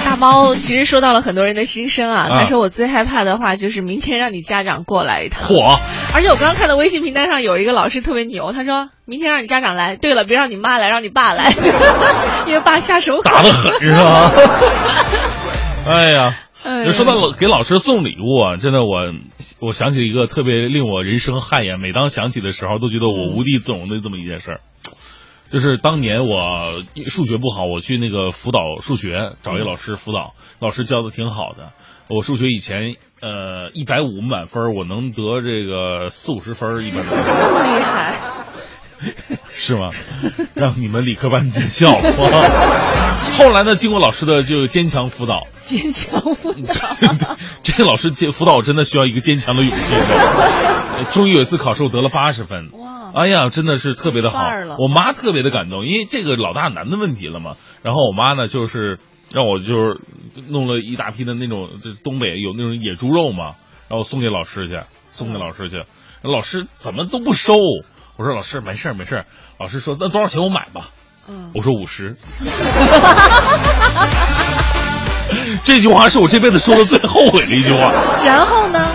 [0.05, 5.49] 大猫其实说到了很多人的心声啊，啊他说我最害怕的话就是明天让你家长过来一趟。
[5.51, 5.79] 嚯！
[6.15, 11.53] 而且我刚刚看到微信平台上有一个老师特别牛，他说明天让你家长来，对了，别让你妈来，让你爸来，
[12.47, 13.21] 因为爸下手。
[13.23, 14.31] 打得狠是吧？
[15.91, 19.13] 哎呀，哎说到给老师送礼物啊，真的我
[19.61, 24.61] 我想起一个特别令我人生汗颜，每当想起的时候都觉得我无地自容的这么一件事儿。
[25.51, 31.73] 就是当年我数学不好，我去那个辅导数学，找一老师辅导，老师教的挺好的。
[32.09, 37.05] 我数学以前呃一百五满分，我能得这个四五十分儿一般。
[37.05, 38.47] 这么厉害，
[39.55, 39.91] 是吗？
[40.55, 42.13] 让你们理科班见笑了。
[43.39, 49.95] 后来呢，经过老师的就坚强辅导，坚强辅导， 这个老师坚辅导真的需要一个坚强的勇气。
[51.11, 52.71] 终于有一次考试，我得了八十分。
[52.73, 53.13] 哇！
[53.15, 54.39] 哎呀，真的是特别的好。
[54.79, 57.57] 我妈特别的感动，因为这个老大难的问题了嘛。
[57.83, 58.99] 然后我妈呢，就是
[59.33, 60.01] 让我就是
[60.49, 63.55] 弄了一大批的那种，这东北有那种野猪肉嘛，
[63.89, 64.81] 然后送给老师去，
[65.11, 65.83] 送给老师去。
[66.23, 67.55] 老师怎么都不收。
[68.17, 69.25] 我说老师没事儿没事儿。
[69.59, 70.91] 老师说那多少钱我买吧。
[71.27, 72.17] 嗯，我说五十。
[75.65, 77.93] 这句话是我这辈子说的最后悔的一句话。
[78.25, 78.87] 然后呢？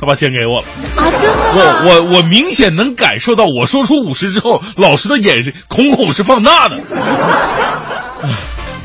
[0.00, 0.66] 他把钱给我了
[0.96, 1.08] 啊！
[1.20, 6.76] 真的我我我明显能感受到，我说出五十之后，老师的眼神瞳孔是放大的。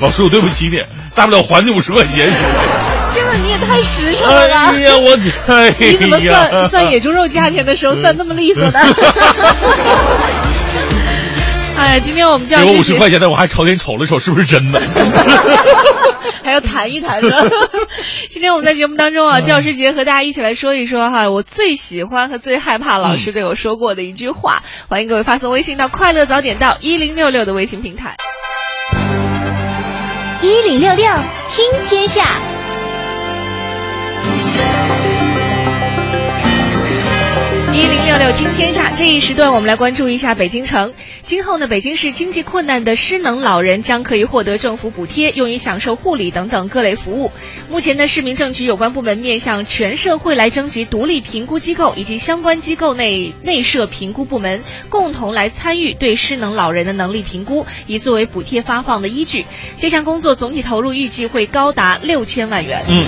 [0.02, 0.84] 老师，我对不起你，
[1.16, 2.32] 大不了还你五十块钱。
[3.14, 4.36] 天哪，你也太实诚了！
[4.36, 5.18] 哎呀，我
[5.54, 8.80] 哎你怎么算算野猪肉价钱的时候算那么利索的？
[11.78, 14.82] 哎，今天我们教给我五十块钱的，我还朝天瞅了瞅，是不是真的？
[16.44, 17.36] 还要谈一谈呢。
[18.30, 24.62] 今天我们在节目当中啊，教师节和大家一起来说一说哈，我最喜欢和最害怕老师对我说过的一句话。
[24.90, 28.18] 欢迎各位发送微信到“快乐早点到一零六六”的微信平台。
[30.42, 31.08] 一零六六
[31.48, 32.26] 听天下。
[37.80, 40.94] 一零六六听天下这一时段，我们来关注一下北京城。
[41.22, 47.32] 今后呢，北京市经济困难的失能老人将可以获得政府补贴，用于享受护理等等各类服务。
[47.70, 59.46] 目前呢，市民政局有关部门面向全社会来征集独立评估机构以及相关机构内内设评估部门，共同来参与对失能老人的能力评估，以作为补贴发放的依据。
[59.80, 62.84] 这项工作总体投入预计会高达六千万元。
[62.90, 63.06] 嗯。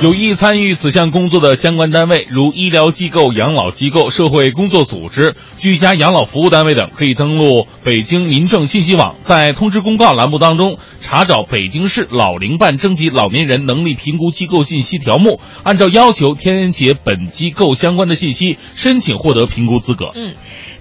[0.00, 20.12] 有意参与此项工作的相关单位，如医疗机构、养老机构、社会工作组织、居家养老服务单位等，可以登录北京民政信息网，在通知公告栏目当中查找北京市老龄办征集老年人能力评估机构信息条目，按照要求填写本机构相关的信息，申请获得评估资格。
[20.14, 20.34] 嗯。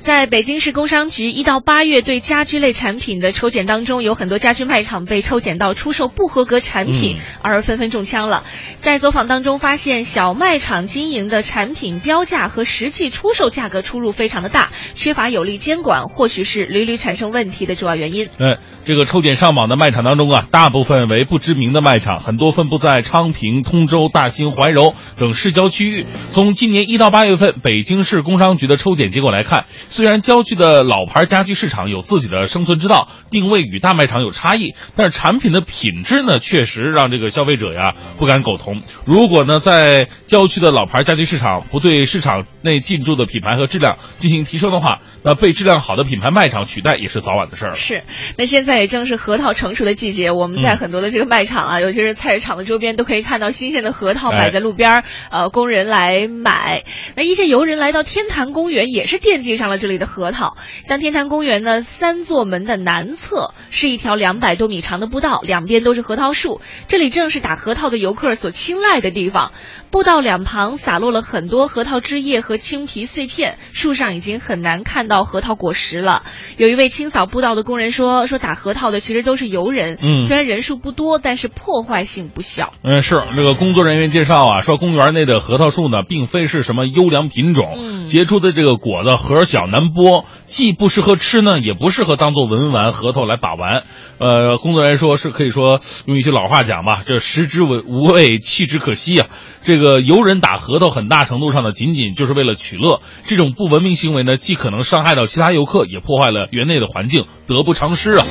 [0.07, 8.45] 在北京市工商局一到八月对家居类产品的抽检当中，有很多家居卖场被抽检到出售不合格产品，而纷纷中枪了。
[8.79, 18.29] 在走访当中发现，小卖场经营的产品标价和实际出售价格出入非常的大，缺乏有力监管，或许是屡屡产生问题的主要原因。
[18.39, 26.05] 嗯，这个抽检上榜的卖场当中啊，大部分为不知名的卖场，很多分布在昌平、通州、大兴、怀柔等市郊区域。
[26.31, 29.65] 从今年一到八月份，北京市工商局的抽检结果来看。
[29.97, 38.83] 虽然郊区的老牌家具市场有自己的生存之道，定位与大卖场有差异，但是产品的品质呢，确实让这个消费者呀不敢苟同。
[39.07, 47.73] 如果呢，在郊区的老牌家具市场不对市场内进驻的品牌和质量进行提升的话，那被质量好的品牌卖场取代也是早晚的事儿。
[47.73, 48.03] 是，
[48.37, 56.83] 那现在也正是核桃成熟的季节，我们在很多的这个卖场啊，尤其是菜市场的周边，都可以看到新鲜的核桃摆在路边儿，呃，供人来买。
[57.15, 59.86] 那一些游人来到天坛公园，也是惦记上了这。
[59.87, 69.51] 里的核桃，像天坛公园呢，三座门的南侧是一条两百多米长的步道，两边都是核桃树，这里正是打核桃的游客所青睐的地方。
[69.89, 76.23] 步道两旁洒落了很多核桃枝叶和青皮碎片，树上已经很难看到核桃果实了。
[76.57, 93.83] 有一位清扫步道的工人说：“说打核桃的其实都是游人，嗯，虽然人数不多，但是破坏性不小。”嗯，是这个工作人员介绍啊，说公园内的核桃树呢，并非是什么优良品种，嗯，结出的这个果子核小难剥，既不适合吃呢，也不适合当做文玩核桃来把玩。
[94.17, 99.27] 呃，工作人员说是可以说用一句老话讲吧，这食之无无味，弃之可惜啊。
[99.63, 103.01] 这个游人打核桃，很大程度上呢，仅仅就是为了取乐。
[103.27, 108.25] 这种不文明行为呢，既可能伤害到其他游客，也破坏了园内的环境，得不偿失啊。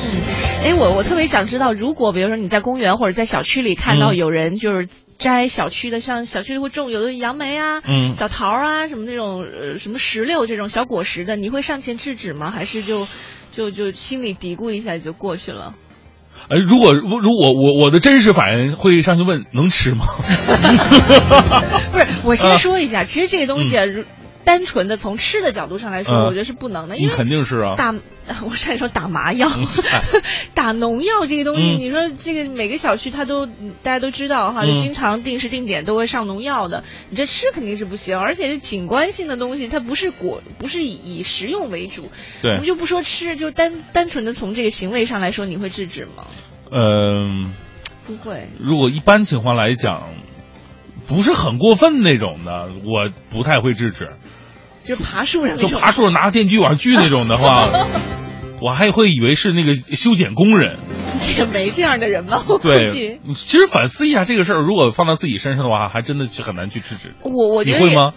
[0.65, 12.51] 哎，我我特别想知道，如果比如说你在公园或者在小区里看到有人就是摘小区的，像小区里会种有的杨梅啊、嗯、小桃啊，什么那种呃什么石榴这种小果实的，你会上前制止吗？
[12.51, 13.05] 还是就
[13.51, 15.73] 就就心里嘀咕一下就过去了？
[16.49, 20.05] 哎，如果如如果我我的真实反应会上去问能吃吗？
[21.91, 23.83] 不是，我先说一下，其实这个东西啊，
[24.47, 27.75] 单纯的从吃的角度上来说，我觉得是不能的，因为肯定是啊。
[27.75, 27.93] 打
[28.49, 29.49] 我差点说打麻药，
[30.55, 42.09] 打农药这个东西，你说这个每个小区它都大家都知道哈，就经常定时定点都会上农药的，你这吃肯定是不行，而且是景观性的东西，它不是果，不是以以食用为主。
[42.41, 46.25] 对，我们就不说吃，就单单纯的从这个行为上来说，你会制止吗？
[46.71, 47.53] 嗯，
[48.05, 48.47] 不会。
[48.59, 50.03] 如果一般情况来讲，
[51.07, 54.09] 不是很过分那种的，我不太会制止。
[54.87, 57.67] 就爬树上，就爬树上拿个电锯往上锯那种的话，
[58.61, 60.77] 我还会以为是那个修剪工人。
[61.37, 62.43] 也没这样的人吧？
[62.47, 67.13] 我估对计，其实反思一下这个事儿，如果放到自己身上的话，还真的是很难去制止。
[67.21, 68.13] 我我觉得你会吗？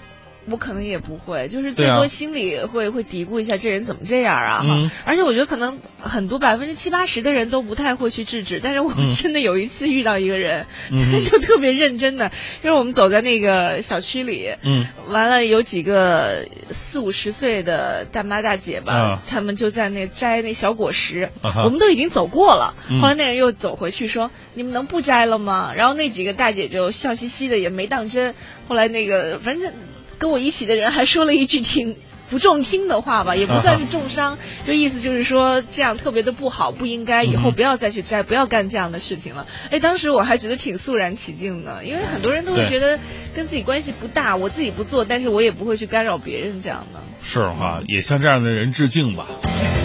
[0.49, 4.62] 我可能也不会，就是最多心里会、会嘀咕一下，这人怎么这样啊？
[4.62, 4.91] 哈、嗯。
[5.05, 9.14] 而且我觉得可能很多百分之七八十的人都不太会去制止，但是我嗯。
[9.14, 12.30] 真的有一次遇到一个人，嗯他就特别认真的，
[12.62, 19.22] 就是我们走在那个小区里，嗯，完了有几个四五十岁的大妈大姐吧，啊。
[19.28, 23.01] 他们就在那摘那小果实，啊我们都已经走过了，嗯。
[23.01, 28.34] 后来那人又走回去说：“你们能不摘了吗？”然后那几个大姐就笑嘻嘻的，也没当真。
[28.66, 29.72] 后来那个反正
[30.21, 31.97] 跟我一起的人还说了一句挺。
[32.31, 39.49] 不中听的话吧， 也不算是重伤，就意思就是说这样特别的不好，不应该，以后嗯不要再去摘，不要干这样的事情了。
[39.73, 43.01] 哎，当时我还觉得挺肃然起敬的，因为很多人都会觉得
[43.35, 47.01] 跟自己关系不大，我自己不做，但是我也不会去干扰别人这样的。
[47.21, 49.27] 是哈，也向这样的人致敬吧。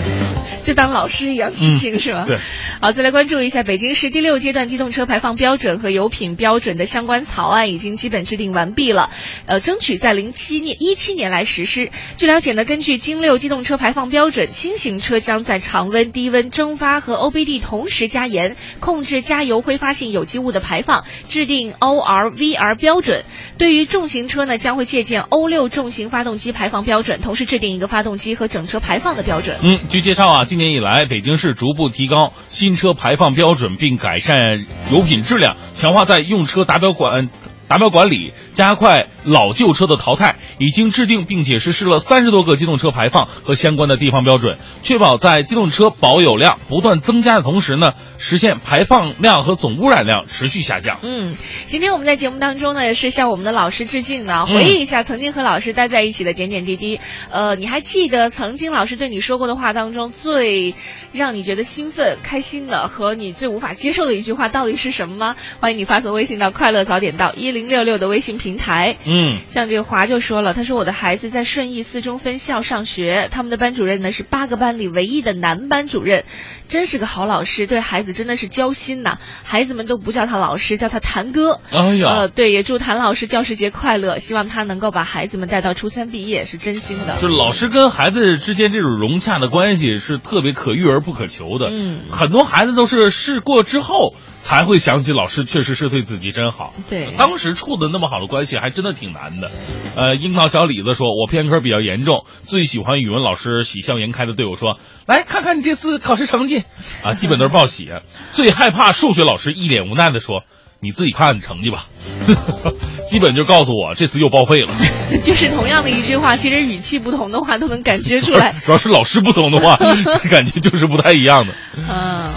[0.63, 2.25] 就当老师一样去听、嗯是吧？
[2.27, 2.37] 对。
[2.81, 9.11] 好，再来关注一下北京市第六阶段机动车排放标准和油品标准的相关草案已经基本制定完毕了，
[9.45, 11.91] 呃，争取在零七年一七年来实施。
[12.17, 23.23] 据了解呢，根据京六机动车排放标准，轻型车将在常温、低温蒸发和 OBD 同时加盐，控制加油挥发性有机物的排放，制定 ORVR 标准。
[23.59, 29.57] 对于重型车呢，将会借鉴欧六重型发动机排放标准，同时制定一个发动机和整车排放的标准。
[29.61, 37.29] 嗯，据介绍啊，今年以来，北京市逐步提高新车排放标准，并改善油品质量，强化在用车达标管。
[37.67, 50.99] 达标管理，加快老旧车的淘汰，已经制定并且实施了三十多个机动车排放和相关的地方标准，确保在机动车保有量不断增加的同时呢，实现排放量和总污染量持续下降。
[51.01, 51.35] 嗯，
[51.65, 56.99] 今天我们在节目当中呢，也是向我们的老师致敬呢，嗯回忆一下曾经和老师待在一起的点点滴滴。
[57.31, 60.75] 呃，你还记得曾经老师对你说过的话当中，最
[61.11, 65.35] 让你觉得兴奋、开心的和你最无法接受的一句话到底是什么吗？
[65.59, 68.97] 欢迎你发送微信到“快乐早点到一零六六”的微信平台。
[69.05, 76.25] 嗯，像这个华就说了，他说我的孩子在顺义四中分校上学，他们的班主任呢是八个班里唯一的男班主任，
[76.69, 79.17] 真是个好老师，对孩子真的是交心呐。
[79.43, 81.59] 孩子们都不叫他老师，叫他谭哥。
[81.71, 87.17] 哎呀呃，对，也祝谭老师教师节快乐，希望他能够把孩子们带到初三毕业，是真心的。
[87.21, 91.69] 就老师跟孩子之间这种融洽的关系是特别可遇而不可求的。
[91.71, 96.73] 嗯，很多孩子都是试过之后才会想起老师确实是对自己真好。
[96.89, 99.51] 对，当时处的那么好的关系还真的挺难的。
[99.95, 106.63] 呃，樱桃小李子说，我偏科比较严重，最喜欢语文老师喜笑颜开的对我说：“来看看你这次考试成绩。”
[107.03, 107.91] 啊，基本都是报喜。
[108.33, 110.41] 最害怕数学老师一脸无奈的说
[110.81, 111.85] ：“你自己看成绩吧。
[113.07, 114.69] ”基本就告诉我这次又报废了。
[115.23, 118.59] 就是同样的一句话，其实语气不同的话都能感觉出来。
[118.65, 119.77] 主要是老师不同的话，
[120.29, 121.53] 感觉就是不太一样的。
[121.77, 122.33] 嗯，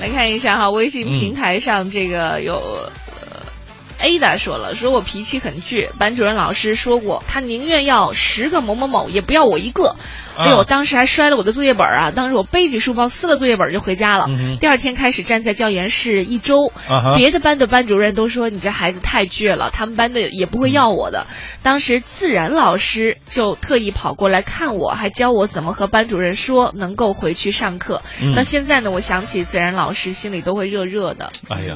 [0.00, 2.88] 来看一下哈，微信平台上这个有。
[4.00, 9.96] Ada 说了，说我脾气很倔，班主任老师说过，他宁愿要十个某某某，也不要我一个。
[10.40, 12.10] 哎呦，当时还摔了我的作业本啊！
[12.10, 14.26] 当时我背起书包撕了作业本就回家了。
[14.28, 21.26] 嗯、第二天开始站在教研室一周，啊、别的班的班主任都说你这孩子太倔了，他们班的也不会要我的。
[21.62, 28.02] 当时自然老师就特意跑过来看我，还教我怎么和班主任说，能够回去上课。
[28.22, 31.30] 嗯、那现在呢，我想起自然老师，心里都会热热的。
[31.48, 31.74] 哎呀，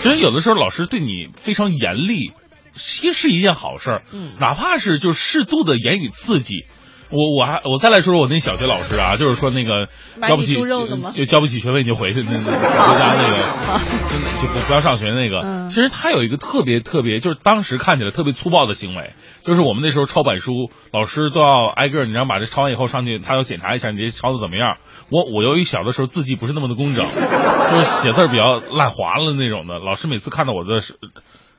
[0.00, 2.32] 其实有的时候老师对你非常严厉，
[2.74, 4.02] 其实是一件好事儿。
[4.12, 6.64] 嗯，哪怕是就适度的言语刺激。
[7.10, 9.88] 我我还我再来说说我那小学老师啊，就是说那个
[10.26, 12.52] 交不起就交不起学费你就回去那个回
[12.98, 13.36] 家那个，
[14.40, 15.40] 就不不要上学那个。
[15.42, 24.78] 嗯、其实他有一个特别特别，就是当时看起来特别粗暴的行为，就是我们那时候抄板书，老师都要挨个，你知道把这抄完以后上去，他要检查一下你这抄的怎么样。
[25.10, 30.82] 我我由于小的时候字迹不是那么的工整，就是写字比较烂滑了那种的，老师每次看到我的。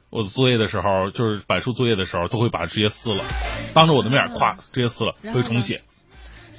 [0.09, 3.23] 我的作业的时候，就是板书作业的时候，都会把它直接撕了，
[3.73, 5.81] 当着我的面，咵，直接撕了，会重写。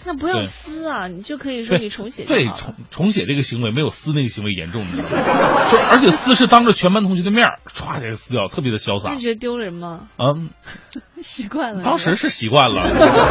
[0.03, 5.71] 那不要撕啊，你就可以说你重写对重重写这个行为没有撕那个行为严重，你知道吗？
[5.71, 9.13] 就而且撕是当着全班同学的面，歘就撕掉，特别的潇洒。
[9.13, 10.09] 你觉得丢人吗？
[10.17, 10.49] 嗯，
[11.23, 11.83] 习惯了。
[11.85, 12.83] 当时是习惯了，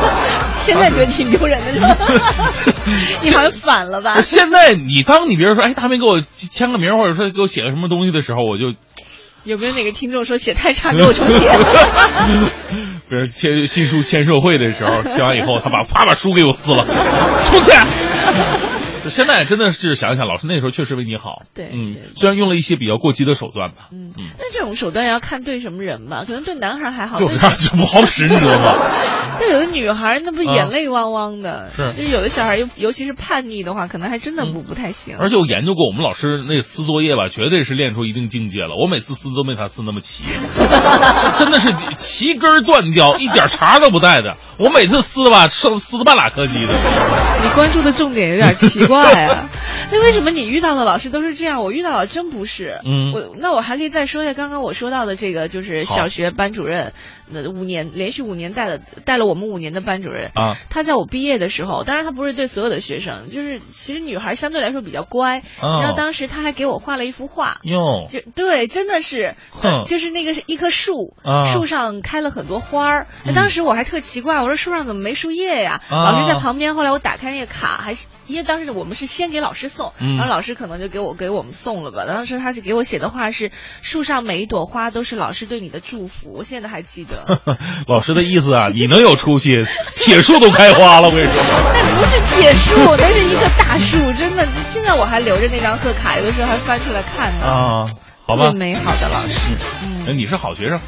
[0.62, 1.98] 现在觉得挺丢人的？
[3.24, 4.22] 你好像反了吧？
[4.22, 8.78] 现在你当你别人说，哎，他没给我签个名，或者说给我写个什么东西的时候，我就。
[9.44, 11.50] 有没有哪个听众说写太差给我 重写？
[13.10, 16.86] 比如签新书签售会的时候，签完以后，他把啪把书给我撕了，
[17.46, 17.72] 重写。
[19.10, 21.44] 现在真的是想想，老师那时候确实为你好。
[21.56, 23.88] 对嗯，虽然用了一些比较过激的手段吧。
[23.92, 28.74] 嗯，那这种手段要看对什么人吧，可能对男孩还好，对就就不好使，你知道吗？
[29.40, 35.16] 但有的女孩那不眼泪汪汪的，是就是有的小孩尤尤其是叛逆的话，可能还真的不不太行。
[35.18, 38.76] 而且我研究过，我们老师那撕作业吧，绝对是练出一定境界了。
[38.78, 40.24] 我每次撕都没他撕那么齐，
[41.40, 44.36] 真的是齐根断掉，一点茬都不带的。
[44.58, 46.74] 我每次撕吧，剩撕的半拉磕叽的。
[47.42, 49.50] 你关注的重点有点奇怪啊！
[49.92, 51.64] 那 为什么你遇到的老师都是这样？
[51.64, 52.82] 我遇到的真不是。
[52.84, 56.92] 嗯我那我还可以再说一下刚刚我说到的这个，就是小学班主任，
[57.30, 60.58] 那五年连续五年带了带了我们五年的班主任啊。
[60.70, 65.40] 他在我毕业的时候，当然他不是对所有的学生，就是其实女孩相对来说比较乖。
[65.62, 67.60] 哦然后当时他还给我画了一幅画。
[67.64, 73.08] 哟，就对，真的是，哼就是那个是一棵树，啊树上开了很多花儿。
[73.36, 75.82] 当时我还特奇怪，我说树上怎么没树叶呀？
[75.90, 77.96] 啊老师在旁边，后来我打开那个卡，还
[78.30, 82.06] 因为当时我们是先给老师送，嗯然后老师可能就给我给我们送了吧。
[82.08, 83.52] 当时他是给我写的话是
[83.82, 87.58] 树上每一朵花都是老师对你的祝福，我现在还记得。
[87.90, 89.66] 老师的意思啊，你能有出息，
[89.96, 91.42] 铁树都开花了，我跟你说。
[91.74, 94.48] 那不是铁树，那是一棵大树，真的。
[94.64, 97.46] 现在我还留着那张贺卡，有的时候还翻出来看呢。
[97.46, 97.86] 啊，
[98.28, 98.52] 好吧。
[98.52, 99.56] 美好的老师，
[100.08, 100.82] 嗯你是好学生啊。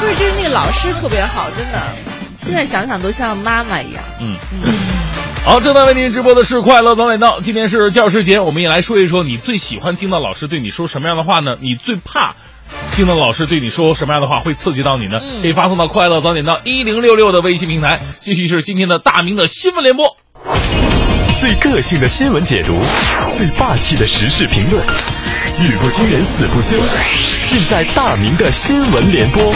[0.00, 1.80] 不是，就是那个老师特别好，真的。
[2.36, 4.02] 现在想想都像妈妈一样。
[4.20, 4.72] 嗯嗯，
[5.46, 11.52] 好，正在为您直播的是《快乐早点到》，今天是教师节，我们也来说一说你最喜欢听到老师对你说什么样的话呢？
[11.62, 12.34] 你最怕
[12.96, 15.20] 听到老师对你说什么样的话会刺激到你呢？
[15.22, 18.00] 嗯可以发送到《快乐早点到》一零六六的微信平台。
[18.18, 20.16] 继续是今天的大明的新闻联播。
[21.38, 22.76] 最个性的新闻解读，
[23.30, 24.84] 最霸气的时事评论，
[25.62, 26.76] 语不惊人死不休，
[27.48, 29.54] 尽在大明的新闻联播。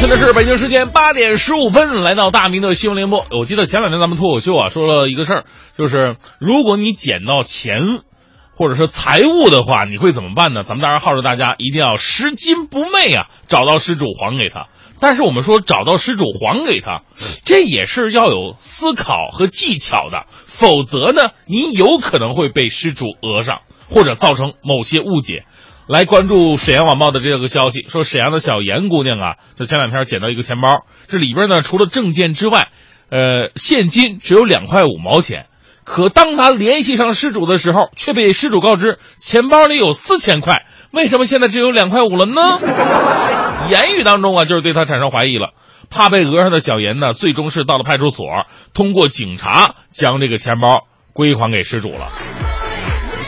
[0.00, 3.26] 现在是北京时间八点十五分，来到大明的新闻联播。
[3.38, 5.44] 我记得前两天咱们脱口秀啊说了一个事儿，
[5.76, 7.80] 就是如果你捡到钱
[8.56, 10.64] 或者说财物的话，你会怎么办呢？
[10.64, 14.68] 咱们当然号召大家一定要拾金不昧啊，找到失主还给他。
[15.00, 17.02] 但是我们说找到失主还给他，
[17.44, 23.58] 这也是要有思考和技巧的，否则呢，你有可能会被失主讹上，
[23.90, 25.44] 或者造成某些误解。
[25.90, 32.68] 来关注沈阳晚报的这个消息，说沈阳的小严姑娘啊，就前两天捡到一个钱包，这里边呢除了证件之外，
[33.10, 35.46] 呃，现金只有两块五毛钱。
[35.82, 42.40] 可当他联系上失主的时候，却被失主告知钱包里有四千块，为什么现在只有两块五了呢？
[43.68, 45.54] 言语当中啊，就是对他产生怀疑了。
[45.90, 48.28] 怕被讹上的小严呢，最终是到了派出所，
[48.74, 52.12] 通过警察将这个钱包归还给失主了。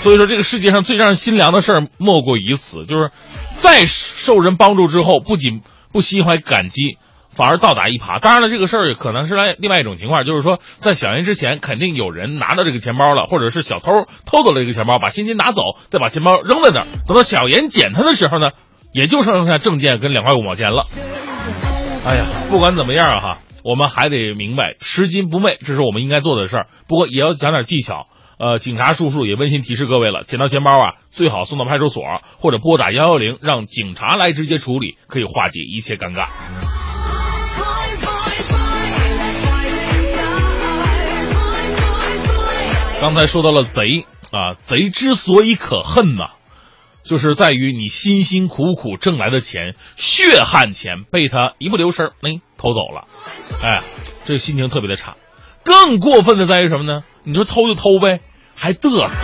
[0.02, 3.12] 所以说，这个世界上最让人心凉的事儿莫过于此，就是
[3.54, 6.98] 在受人帮助之后，不仅不心怀感激，
[7.30, 8.18] 反而倒打一耙。
[8.20, 13.92] 当然了，这个事儿可能是来另外一种情况，就是说，在小严之前，肯定有人拿到这个钱包了，或者是小偷
[14.26, 16.86] 偷走了这个钱包，把现金拿走，再把钱包扔在那儿。
[17.06, 18.48] 等到小严捡他的时候呢，
[18.92, 20.82] 也就剩下证件跟两块五毛钱了。
[22.04, 26.66] 哎呀，不管怎么样啊哈，我们还得明白拾金不昧，这是我们应该做的事儿。
[26.88, 28.08] 不过也要讲点技巧。
[28.42, 32.02] 呃，警察叔叔也温馨提示各位了，捡到钱包啊，最好送到派出所
[32.40, 36.26] 或者拨打幺幺零，让警察来直接处理，可以化解一切尴尬。
[43.00, 46.30] 刚才说到了贼啊，贼之所以可恨呐、
[47.04, 53.06] 就是在于你辛辛苦苦挣来的钱，血汗钱被他一不留神哎偷走了，
[53.62, 53.82] 哎，
[54.24, 55.14] 这心情特别的差。
[55.64, 57.04] 更过分的在于什么呢？
[57.22, 58.18] 你说偷就偷呗，
[58.54, 59.14] 还嘚瑟。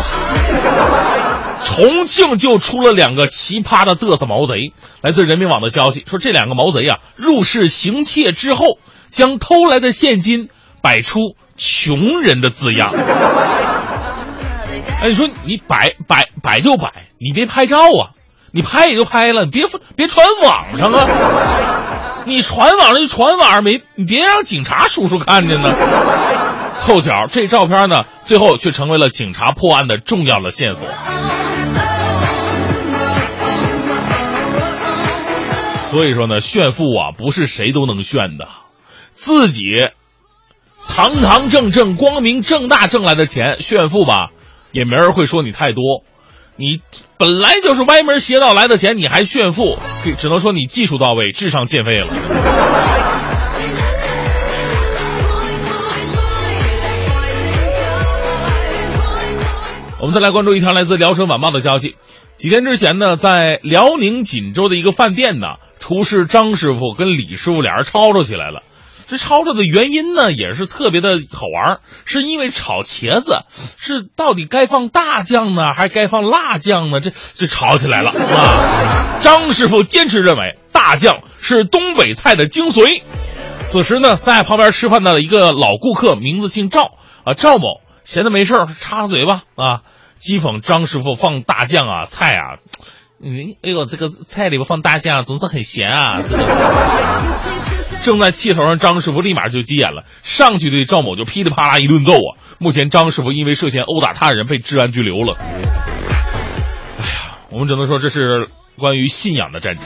[1.65, 4.73] 重庆就出了两个奇葩的嘚瑟毛贼。
[5.03, 8.79] 来自人民网的消息说，这两个毛贼啊，入室行窃之后，
[9.11, 10.49] 将偷来的现金
[10.83, 12.93] 摆出“穷人”的字样。
[15.01, 18.15] 哎，你说你摆摆摆就摆，你别拍照啊！
[18.51, 21.07] 你拍也就拍了，你别别传网上啊！
[22.25, 25.75] 你传网上就传网上，没你别让警察叔叔看见呢。
[26.89, 30.89] 凑巧，这照片呢，最后却成为了警察破案的重要的线索。
[35.91, 38.49] 所以说呢，炫富啊，不是谁都能炫的，
[39.13, 39.65] 自己
[40.89, 44.31] 堂堂正正、光明正大挣来的钱炫富吧，
[44.73, 46.05] 也没人会说你太多。
[46.57, 46.81] 你
[47.19, 49.79] 本来就是歪门邪道来的钱，你还炫富，
[50.17, 52.98] 只能说你技术到位，智商欠费了。
[60.01, 61.97] 我们再来关注一条来自《聊城晚报》的消息。
[62.37, 65.47] 几天之前呢，在辽宁锦州的一个饭店呢，
[65.81, 68.63] 厨师张师傅跟李师傅俩人吵吵起来了。
[69.09, 77.01] 这吵吵的原因呢，也是特别的好玩，是因为炒茄子是到底该放大酱呢，还是该放辣酱呢？
[77.01, 79.19] 这这吵起来了啊！
[79.21, 83.03] 张师傅坚持认为大酱是东北菜的精髓。
[83.65, 86.93] 此时呢，在旁边吃饭的一个老顾客，名字姓赵
[87.25, 89.83] 啊，赵某闲的没事插嘴吧啊，
[90.19, 92.57] 讥讽张师傅放大酱啊，菜啊，
[93.23, 96.23] 嗯，哎呦，这个菜里边放大酱啊总是很咸啊。
[98.03, 102.41] 正在气头上，张师傅立马就急眼了，上去对赵某就噼里啪啦一顿揍啊！
[102.59, 105.37] 目前张师傅因为涉嫌殴打他人被治安拘留了。
[105.39, 108.49] 哎呀，我们只能说这是
[108.79, 109.85] 关于信仰的战争。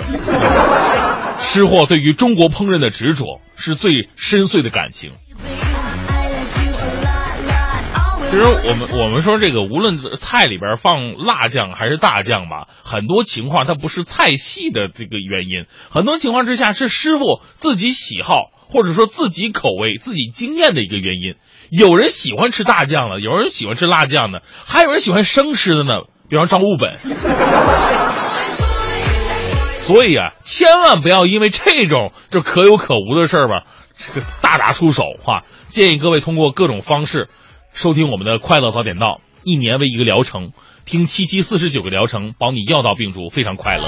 [1.40, 5.10] 吃货对于中国烹饪的执着是最深邃的感情。
[8.33, 21.35] 其实我们我们说这个，无论菜里边放辣酱还是大酱吧，很多情况它不是菜系的这个原因，很多情况之下是师傅自己喜好或者说自己口味、自己经验的一个原因。
[21.70, 26.97] 有人喜欢吃大酱了，有人喜欢吃辣酱的，还有人喜欢生吃的呢，比方张悟本。
[29.85, 33.66] 所以啊，千万不要因为这种就可有可无的事儿吧，
[33.99, 37.28] 这个大打出手哈、建议各位通过各种方式
[37.72, 40.52] 收听我们的快乐早点到，一年为一个疗程，
[40.84, 43.82] 听七七四十九个疗程，保你药到病除，非常快乐。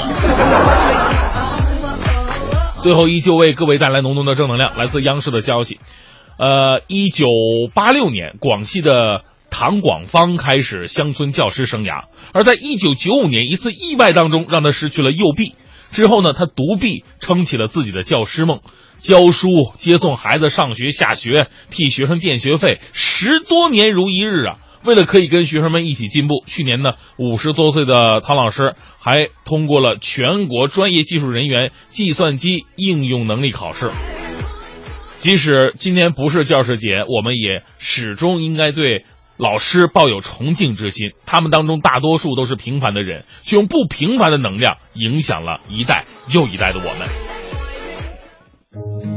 [2.83, 5.79] 最后依旧为各位带来浓浓的正能量，来自央视的消息，
[6.39, 7.27] 呃，一九
[7.75, 15.55] 八六年，广西的唐广芳开始乡村教师生涯，而在一九九五年一次意外当中，让他失去了右臂。
[15.91, 18.61] 之后呢，他独臂撑起了自己的教师梦，
[19.05, 24.57] 教书、接送孩子上学下学，替学生垫学费，十多年如一日啊！
[24.83, 33.91] 为了可以跟学生们一起进步，去年呢，五十多岁的唐老师还通过了全国专业技术人员计算机应用能力考试。
[35.19, 39.05] 即使今年不是教师节，我们也始终应该对
[39.37, 41.11] 老师抱有崇敬之心。
[41.27, 47.44] 他们当中大多数都是平凡的人，却用不平凡的能量影响了一代又一代的我们。
[48.75, 49.14] 在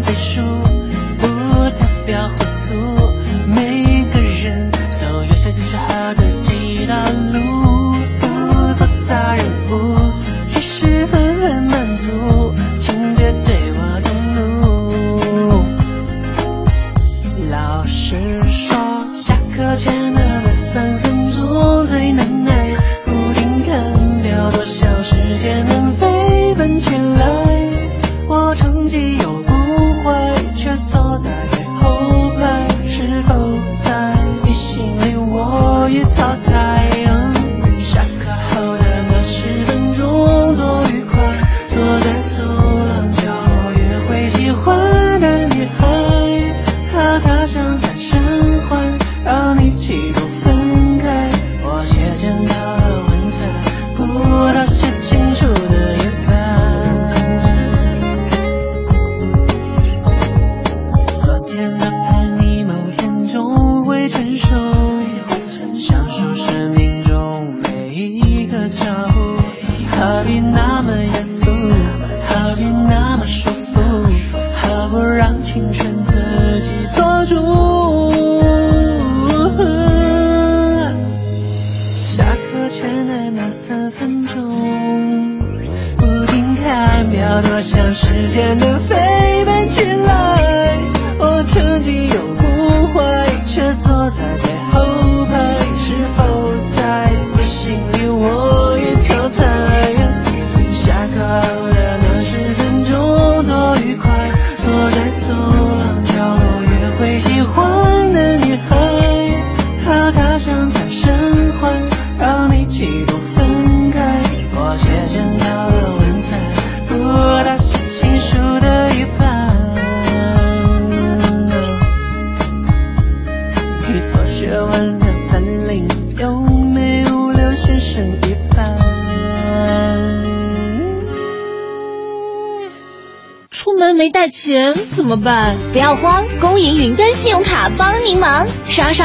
[0.00, 0.63] 被书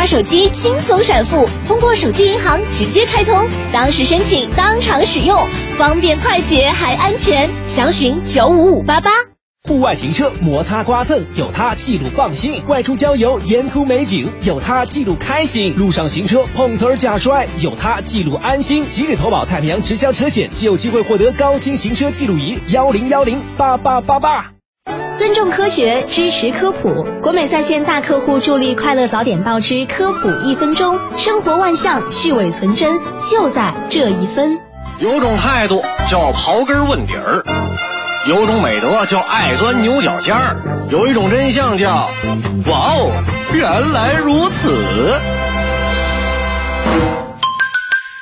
[0.10, 5.48] 手机轻松闪付，通过手机银行直接开通，当时申请当场使用，
[5.78, 7.48] 方便快捷还安全。
[7.68, 9.12] 详询九五五八八。
[9.68, 18.84] 户外停车摩擦刮蹭，有它记录放心；外出郊游沿途美景，有它记录开心；路上行车碰瓷儿假摔，有它记录安心。
[18.90, 24.59] 即日投保太平洋直销车险，即有机会获得高清行车记录仪幺零幺零八八八八。
[25.18, 27.04] 尊重科学，支持科普。
[27.22, 34.60] 国美在线大客户助力快乐早点到之科普一分钟，生活万象去伪存真，就在这一分。
[35.00, 37.44] 有种态度叫刨根问底儿，
[38.28, 40.56] 有种美德叫爱钻牛角尖儿，
[40.90, 42.10] 有一种真相叫
[42.68, 43.12] 哇哦，
[43.54, 44.74] 原来如此。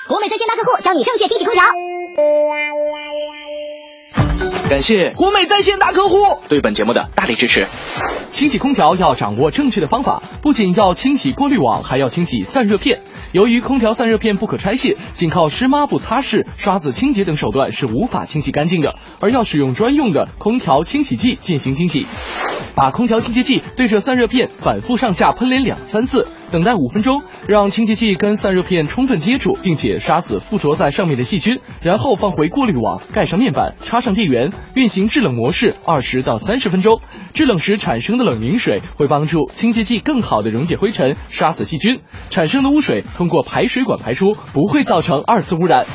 [0.07, 1.63] 国美在线大客户教你正确清洗空调。
[4.69, 6.17] 感谢国美在线大客户
[6.49, 7.65] 对本节目的大力支持。
[8.29, 12.99] 清洗空调要掌握正确的方法，不仅要清洗过滤网，还要清洗散热片。
[13.31, 22.05] 由于空调散热片不可拆卸，仅靠湿抹布擦拭、刷子清洁等手段是无法清洗干净的，而要使用专用的空调清洗剂进行清洗。
[22.75, 37.01] 把空调清洁剂对着散热片反复上下喷淋两三次，等待五分钟，让清洁剂跟散热片充分接触，并且杀死附着在上面的细菌，然后放回过滤网，盖上面板，插上电源，运行制冷模式二十到三十分钟。
[37.33, 41.99] 制冷时产生的冷凝水会帮助清洁剂更好的溶解灰尘，杀死细菌。
[42.29, 45.85] 产生的污水通过排水管排出，不会造成二次污染。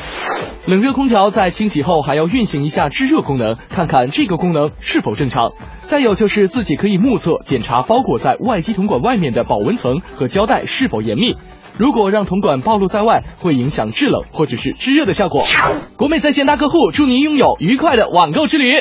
[0.66, 5.50] 冷热空调在清洗后还要运行一下制热功能，看看这个功能是否正常。
[5.92, 11.36] 再有就是自己可以目测检查包裹在外机铜管外面的保温层和胶带是否严密。
[11.76, 15.44] 如果让铜管暴露在外，会影响制冷或者是制热的效果。
[15.98, 18.72] 国美在线大客户祝您拥有愉快的网购之旅。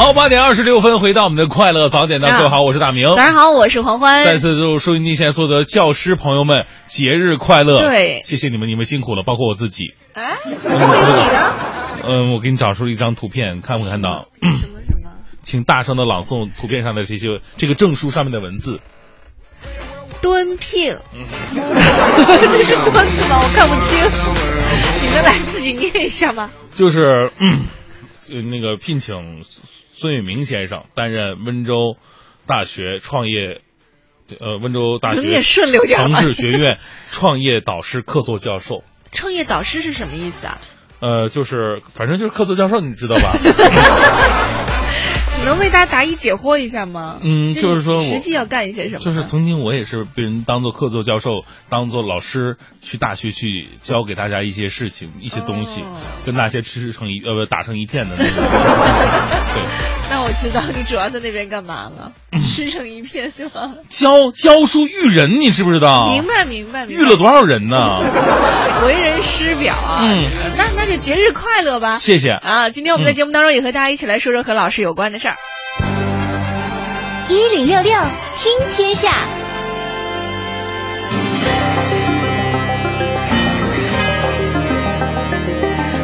[0.00, 3.06] 好，八点二十六分，回到我们的快乐早点的，各位好，我是大明。
[3.10, 4.24] 早上好，我是黄欢。
[4.24, 7.82] 再次祝收音机前所有的教师朋友们节日快乐！
[7.82, 9.92] 对，谢谢你们，你们辛苦了，包括我自己。
[10.14, 10.84] 哎，还有你
[11.30, 11.54] 呢？
[12.02, 14.28] 嗯，我给你找出了一张图片，看没看到？
[14.40, 15.10] 什么什么？
[15.44, 18.80] 请大声的朗诵图片上的这些这个证书上面的文字。
[20.22, 20.96] 蹲聘，
[21.52, 23.36] 这是蹲字吗？
[23.38, 24.02] 我看不清，
[25.02, 26.48] 你们来自己念一下吧？
[26.74, 27.66] 就是，嗯，
[28.26, 29.42] 就那个聘请
[30.00, 31.98] 孙宇明先生担任温州
[32.46, 33.60] 大学创业，
[34.40, 36.78] 呃，温州大学 城市学院
[37.10, 38.82] 创业导师客座教授。
[39.12, 40.58] 创业导师是什么意思啊？
[41.00, 43.34] 呃，就是反正就是客座教授，你知道吧？
[45.40, 47.18] 你能为大家答疑解惑一下吗？
[47.22, 48.98] 嗯，就是说实际要干一些什么？
[48.98, 55.82] 就是曾经我也是被人当做客座教授，当做老师去大学去教给大家一些事情、一些东西，
[56.26, 58.44] 跟那些吃成一呃不打成一片的那种。
[60.10, 62.12] 那我知道你主要在那边干嘛了？
[62.40, 63.70] 吃成一片是吧？
[63.88, 66.10] 教教书育人，你知不知道？
[66.10, 66.84] 明白明白。
[66.86, 68.00] 育了多少人呢？
[68.84, 70.00] 为人师表啊！
[70.02, 71.98] 嗯，那那就节日快乐吧！
[72.00, 72.70] 谢谢啊！
[72.70, 75.36] 今天我们在节目当中也和大家一起来说说和老师有关的事儿。
[77.28, 77.92] 一零六六
[78.34, 79.12] 听天下。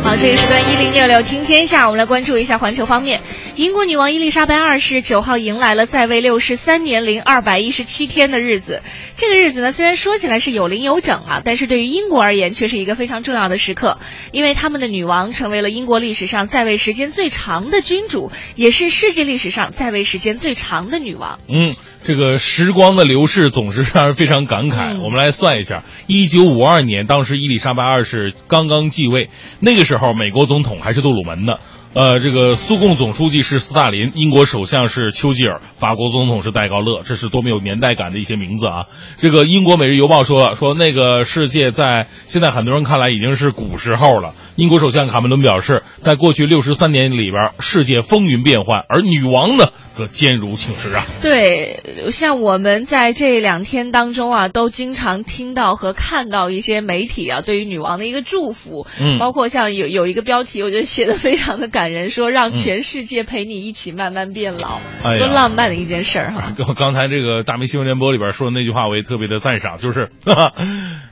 [0.03, 3.21] 好，这个时段一零六六听天下，我们来关注一下环球方面。
[3.57, 8.83] 英国女王伊丽莎白二世九号迎来了在位六十三年零二百一十七天的日子。
[9.17, 13.99] 这个日子呢，虽然说起来是有零有整啊，但是对于英国而言却是一个非常重要的时刻，
[14.31, 21.39] 因为他们的女王成为了英国历史上在位时间最长的君主，也是世界历史上在位时间最长的女王。
[21.49, 21.73] 嗯，
[22.05, 25.01] 这个时光的流逝总是让人非常感慨。
[25.03, 29.31] 我们来算一下，一九五二年，当时伊丽莎白二世刚刚继位，
[29.61, 31.55] 那个时候美国总统还是杜鲁门呢。
[31.95, 38.85] 呃，这个苏共总书记是斯大林，英国首相是丘吉尔，法国总统是戴高乐，这是多么有年代感的一些名字啊！
[39.17, 44.35] 这个英国《每日邮报》说了，说那个世界在现在很多人看来已经是古时候了。
[44.57, 51.07] 英国首相卡梅伦表示，在过去六十三年里边，世界风云变幻，而女王呢，则坚如青石啊。
[51.23, 66.53] 对，像我们在这两天当中啊，都经常听到和看到一些媒体啊对于女王的一个祝福，嗯包括像有有一个标题，我觉得写的非常的感人，说让嗯全世界陪你一起慢慢变老，哎多浪漫的一件事儿哈。
[66.59, 70.11] 刚刚才这个大明新闻联播里边说的那句话，我也特别的赞赏，就是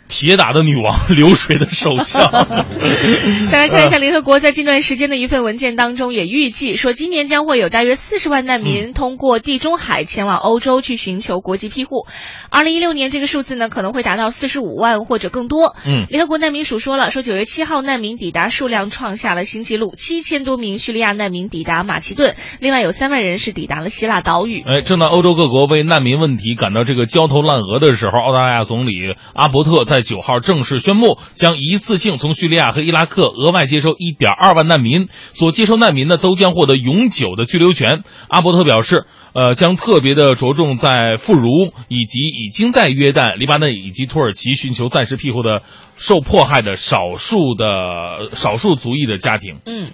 [0.08, 2.30] 铁打的女王，流水的首相。
[3.50, 12.06] 再来看一下联合国在近段时间的一份文件当中，也预计说，今年将会有大约四十万难民通过地中海前往欧洲去寻求国际庇护。
[12.50, 15.74] 二零一六年这个数字呢可能会达到四十五万或者更多。
[15.84, 24.62] 嗯联合国难民署说了，说九月七号难民抵达数量创下了新纪录，七千多名叙利亚难民抵达马其顿，另外有三万人是抵达了希腊岛屿。
[24.62, 38.02] 哎，正当欧洲各国为难民问题感到这个焦头烂额的时候，澳大利亚总理阿伯特在九号正式宣布，将一次性从叙利亚和伊拉克额外接收一点二万难民，所接收难民呢都将获得永久的居留权。
[38.28, 45.62] 阿伯特表示，呃，将特别的着重在妇孺以及已经在约旦、黎巴嫩以及土耳其寻求暂时庇护的
[45.96, 49.60] 受迫害的少数的少数族裔的家庭。
[49.64, 49.92] 嗯。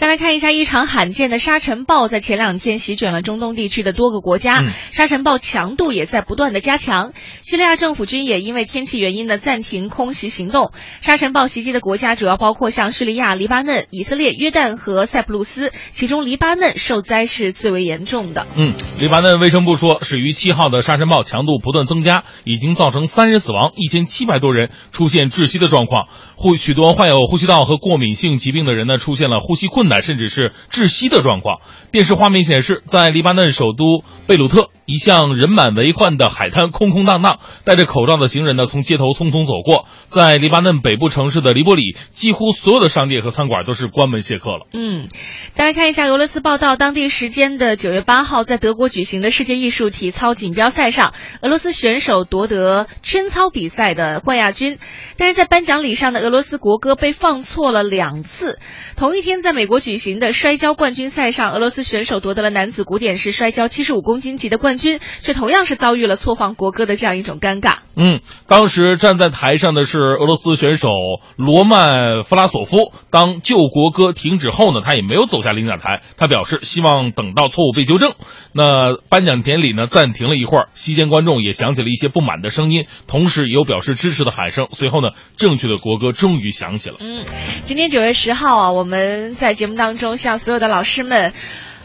[0.00, 7.12] 再来看一下，一场罕见的沙尘暴在前两天席卷了中东地区的多个国家，嗯沙尘暴强度也在不断的加强。
[7.42, 10.72] 叙利亚政府军也因为天气原因呢暂停空袭行动。
[11.02, 18.46] 沙尘暴袭击的国家主要包括像叙利亚、黎巴嫩、以色列、约旦和塞浦路斯，其中黎巴嫩受灾是最为严重的。
[18.56, 26.08] 嗯，黎巴嫩卫生部说，始于七号的沙尘暴强度不断增加，已经造成三人死亡，一千七百多人出现窒息的状况。
[26.40, 31.58] 呼许多患有呼吸道和过敏性疾病的人呢，出现了呼吸困难甚至是窒息的状况。
[31.92, 39.84] 电视画面显示，在黎巴嫩首都贝鲁特，一向人满为患的海滩空空荡荡，戴着口罩的行人呢从街头匆匆走过。
[40.08, 44.66] 在黎巴嫩北部城市的黎波里，几乎所有的商店和餐馆都是关门谢客了。
[44.72, 45.08] 嗯，
[45.52, 51.12] 再来看一下俄罗斯报道，当地时间的九月八号，在德国举行的世界艺术体操锦标赛上，
[51.42, 54.78] 俄罗斯选手夺得圈操比赛的冠亚军，
[55.18, 58.60] 但是在颁奖礼上的俄俄罗斯国歌被放错了两次。
[58.96, 67.78] 同一天，在美国举行的摔跤冠军赛上，俄罗斯选手夺得了男子古典式摔跤七十五公斤级的冠军，却同样是遭遇了错放国歌的这样一种尴尬。
[67.96, 70.88] 嗯，当时站在台上的是俄罗斯选手
[71.34, 72.92] 罗曼弗拉索夫。
[73.10, 78.12] 当救国歌停止后呢，他也没有走下领奖台，他表示希望等到错误被纠正。
[78.52, 84.68] 那颁奖典礼呢暂停了一会儿，席间观众也响起了一些不满的声音，同时也有表示支持的喊声。
[84.70, 86.96] 随后呢，正确的国歌终于想起了。
[87.00, 87.24] 嗯，
[87.62, 91.32] 今天九月十号啊，我们在节目当中向所有的老师们。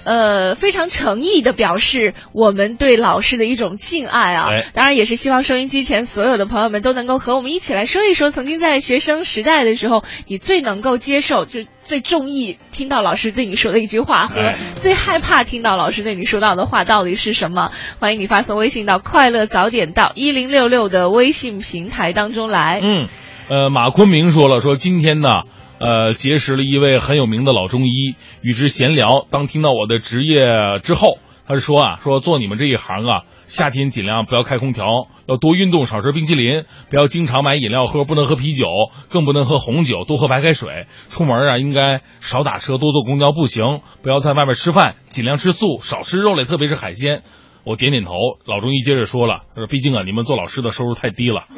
[0.04, 4.50] 呃，非常诚意的表示我们对老师的一种敬爱啊！
[4.52, 17.72] 哎当然也是希望收音机前所有的朋友们都能够和我们一起来说一说，曾经在学生时代的时候，你最能够接受、就最中意听到老师对你说的一句话，和哎最害怕听到老师对你说到的话到底是什么？
[17.98, 22.80] 欢迎你发送微信到“快乐早点到一零六六”的微信平台当中来。
[22.84, 23.08] 嗯，
[23.48, 25.44] 呃，马坤明说了，说今天呢。
[25.78, 29.28] 呃，结识了一位很有名的老中医，与之闲聊。
[29.30, 30.46] 当听到我的职业
[30.82, 34.86] 之后，他说啊，说做你们这一行啊，夏天尽量不要开空调，
[35.28, 38.66] 要多运动，少吃冰淇淋，不要经常买饮料喝，不能喝啤酒，
[39.10, 40.88] 更不能喝红酒，多喝白开水。
[41.10, 47.22] 出门啊，应该少打车，多坐公交步行，不要在外面吃饭，尽量吃素，少吃肉类，特别是海鲜。
[47.66, 48.12] 我点点头，
[48.46, 51.46] 老中医接着说了，他说：“毕竟啊，你们做老师的收入太低了。”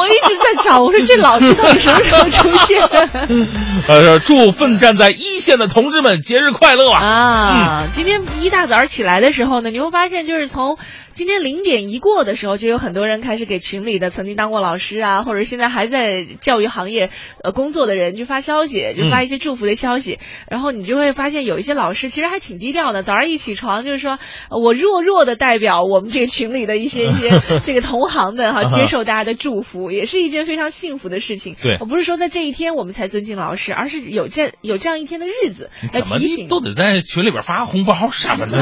[0.00, 2.82] 我一直在找，我说这老师到底什么时候出现？
[3.88, 7.00] 呃，祝奋战在一线的同志们节日快乐啊！
[7.00, 10.78] 啊，今天一大早起来的时候呢，你会发现，就是从
[11.20, 17.10] 今天零点一过的时候，就有很多人开始给群里的曾经当过老师啊，或者现在还在教育行业
[17.44, 20.18] 呃工作的人，就发消息，就发一些祝福的消息。
[20.50, 24.18] 然后你就会发现，有一些老师其实还挺低调的，早上一起床就是说，
[24.48, 27.28] 呃我弱弱的代表我们这个群里的一些一些
[27.60, 31.54] 这个同行们哈，接受大家的祝福，也是一件件非常幸福的事情。
[31.62, 36.48] 对我不是说在这一天我们才尊敬老师，而是有这有这样一天的日子来怎么提醒。
[36.48, 38.56] 都得在群里边发红包什么的。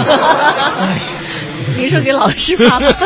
[1.77, 2.93] 您 说给老师发吗？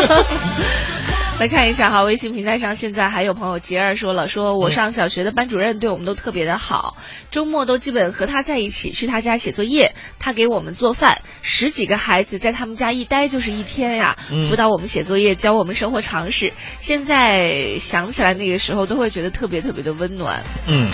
[1.41, 6.97] 来看一下哈，微信平台上现在还有朋友杰儿说了，说我上小学的班主任对我们都特别的好，
[7.33, 16.53] 周末都基本和他在一起，去他家写作业，他给我们做饭，十几个孩子在他们家一待就是一天呀，嗯辅导我们写作业，教我们生活常识。
[16.79, 20.45] 现在想起来那个时候，都会觉得特别特别的温暖。
[20.69, 20.87] 嗯，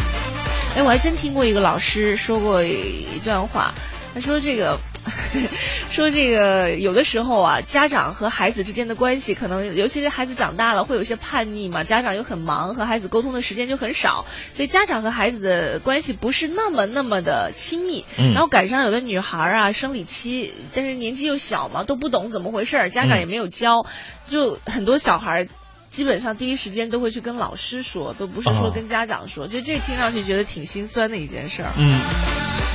[0.76, 3.74] 哎，我还真听过一个老师说过一段话，
[4.14, 4.78] 他说这个。
[5.90, 18.04] 说这个有的时候啊，家长和孩子之间的关系，可能尤其是孩子长大了，会有些叛逆嘛，家长又很忙，和孩子沟通的时间就很少，所以家长和孩子的关系不是那么那么的亲密。
[18.18, 23.86] 嗯然后赶上有的女孩啊，生理期，但是年纪又小嘛，都不懂怎么回事儿，家长也没有教，
[24.26, 25.48] 就很多小孩。
[25.90, 29.46] 基本上第一时间都会去跟老师说，都不是说哦跟家长说。
[29.46, 31.72] 就这听上去觉得挺心酸的一件事儿。
[31.76, 32.00] 嗯，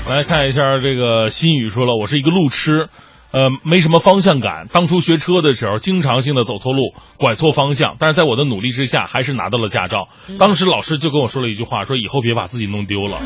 [0.09, 2.89] 来看一下这个新宇说了，我是一个路痴，
[3.31, 4.67] 呃，没什么方向感。
[4.71, 10.09] 当初学车的时候，经常性的走错路，拐错方向，但是在我的努力之下，还是拿到了驾照。
[10.39, 13.19] 当时老师就跟我说了一句话，说以后别把自己弄丢了。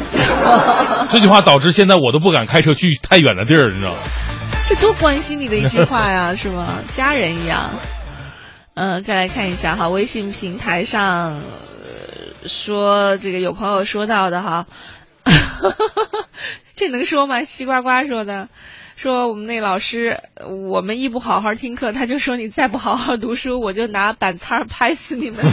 [1.09, 3.99] 这句话导致现在我都不敢开车去太远的地儿，你知道吗？
[4.67, 6.79] 这多关心你的一句话呀，是吗？
[6.91, 7.69] 家人一样。
[8.79, 11.41] 嗯、再来看一下哈，微信平台上、呃
[12.45, 14.67] 说这个有朋友说到的哈，
[16.77, 17.43] 这能说吗？
[17.43, 18.49] 西瓜瓜说的，
[18.97, 25.37] 说我们那老师，呃我们一不好好听课，他就说你再不好好读书，我就拿板擦拍死你们。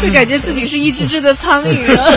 [0.00, 2.16] 就感觉自己是一只只的苍蝇了，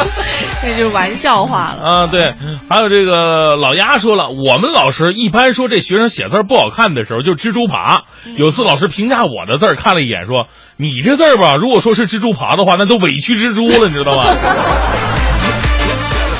[0.64, 1.82] 那就是玩笑话了。
[1.82, 2.32] 啊，对，
[2.66, 8.04] 还有这个老鸭说了，我们老师一般说这学生写字儿不好看的时候，就蜘蛛爬。
[8.38, 10.46] 有次老师评价我的字儿，看了一眼说
[10.78, 14.24] ：“你这字儿吧，如果说是蜘蛛爬的话，那都委屈蜘蛛了，你知道吗？”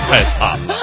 [0.09, 0.74] 太惨了。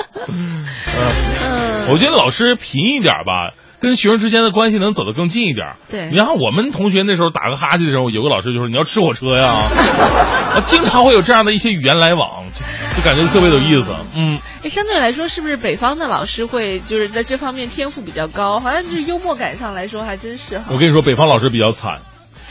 [1.92, 3.52] 嗯，我觉得老师贫一点吧。
[3.82, 5.74] 跟学生之间的关系能走得更近一点。
[5.90, 9.56] 对你看我们同学那时候打个哈欠的时候，有个老师就说：“你要吃火车呀。
[10.54, 13.96] ”啊，经常会有这样的一些语言来往，就就感觉特别有意思。
[14.16, 18.60] 嗯，哎相对来说，是不是北方的老师会就是在这方面天赋比较高？
[18.60, 20.66] 好像就是幽默感上来说，还真是哈。
[20.70, 22.02] 我跟你说，北方老师比较惨，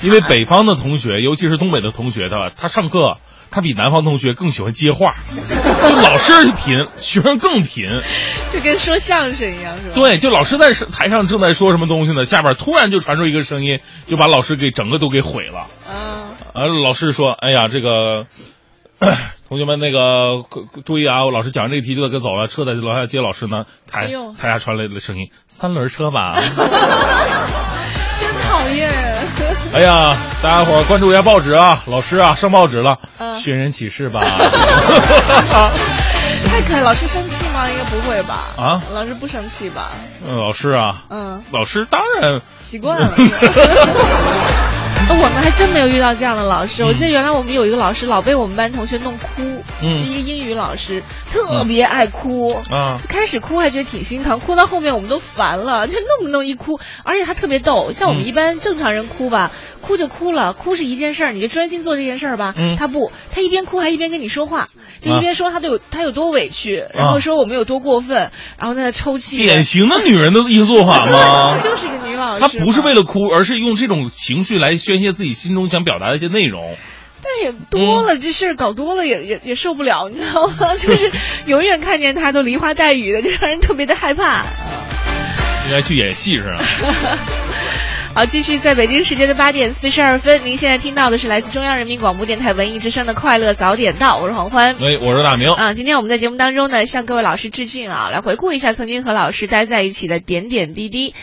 [0.03, 3.19] 因为 北方的同学，尤其是东北的同学，他他上课
[3.51, 5.15] 他比南方同学更喜欢接话，
[5.83, 8.01] 就老师贫，学生更贫。
[8.53, 9.95] 就跟说相声一样，是吧？
[9.95, 15.67] 对，就老师在台上正在说什么东西呢，下边突然就传出一个声音，就把老师给整个都给毁了。
[15.89, 15.97] 嗯，
[16.53, 18.27] 啊，老师说：“哎呀，这个
[19.49, 20.45] 同学们，那个
[20.85, 23.65] 注意啊，我老师讲完这个题就该走了，车在楼下接老师呢。
[23.91, 26.35] 台台下传来的声音：三轮车吧。
[28.21, 29.10] 真讨厌。
[29.75, 34.21] 哎呀，大家伙儿关注一下报纸啊，老师啊上报纸了，嗯寻人启事吧。
[36.51, 37.69] 太可爱，老师生气吗？
[37.71, 38.49] 应该不会吧？
[38.57, 39.91] 啊，老师不生气吧？
[40.27, 43.09] 嗯，老师啊，嗯，老师当然习惯了。
[45.09, 46.85] 呃 我们还真没有遇到这样的老师。
[46.85, 49.43] 我记得原来我们有一个老师，老被我们班同学弄哭，
[49.83, 52.55] 嗯一个英语老师，特别爱哭。
[52.71, 57.91] 啊，开始哭还觉得挺心疼，哭到后面我们都烦了，就弄不弄一哭，而且他特别逗。
[57.93, 62.55] 像我们嗯一般正常人哭吧，哭就哭了，哭是一件事儿，你就专心做这件事儿吧。
[62.57, 64.69] 嗯他不，他一边哭还一边跟你说话，
[65.03, 69.39] 就啊一边说他都有他有多委屈，然后说我们有多过分，然后在那抽泣。
[69.39, 71.61] 典型的女人的一个做法吗她？
[71.69, 72.41] 就是一个女老师。
[72.41, 76.77] 她不是为了哭，而是用这种情绪来宣泄自己心中想表达的一些内容。
[77.23, 80.75] 但也多了，这事儿搞多了也也也受不了，你知道吗？
[80.81, 81.11] 就是
[81.47, 84.43] 永远看见他都梨花带雨的，就让人特别的害怕。
[85.67, 86.59] 应该去演戏是吧？
[88.13, 94.75] 好，继续在北京时间的八点四十二分，您现在听到的是来自中央人民广播电台文艺之声的《快乐早点到》，我是黄欢。
[94.75, 95.53] 哎，我是大明。
[95.53, 101.15] 啊，今天我们在节目当中呢，向各位老师致敬啊，来回顾一下曾经和老师待在一起的点点滴滴。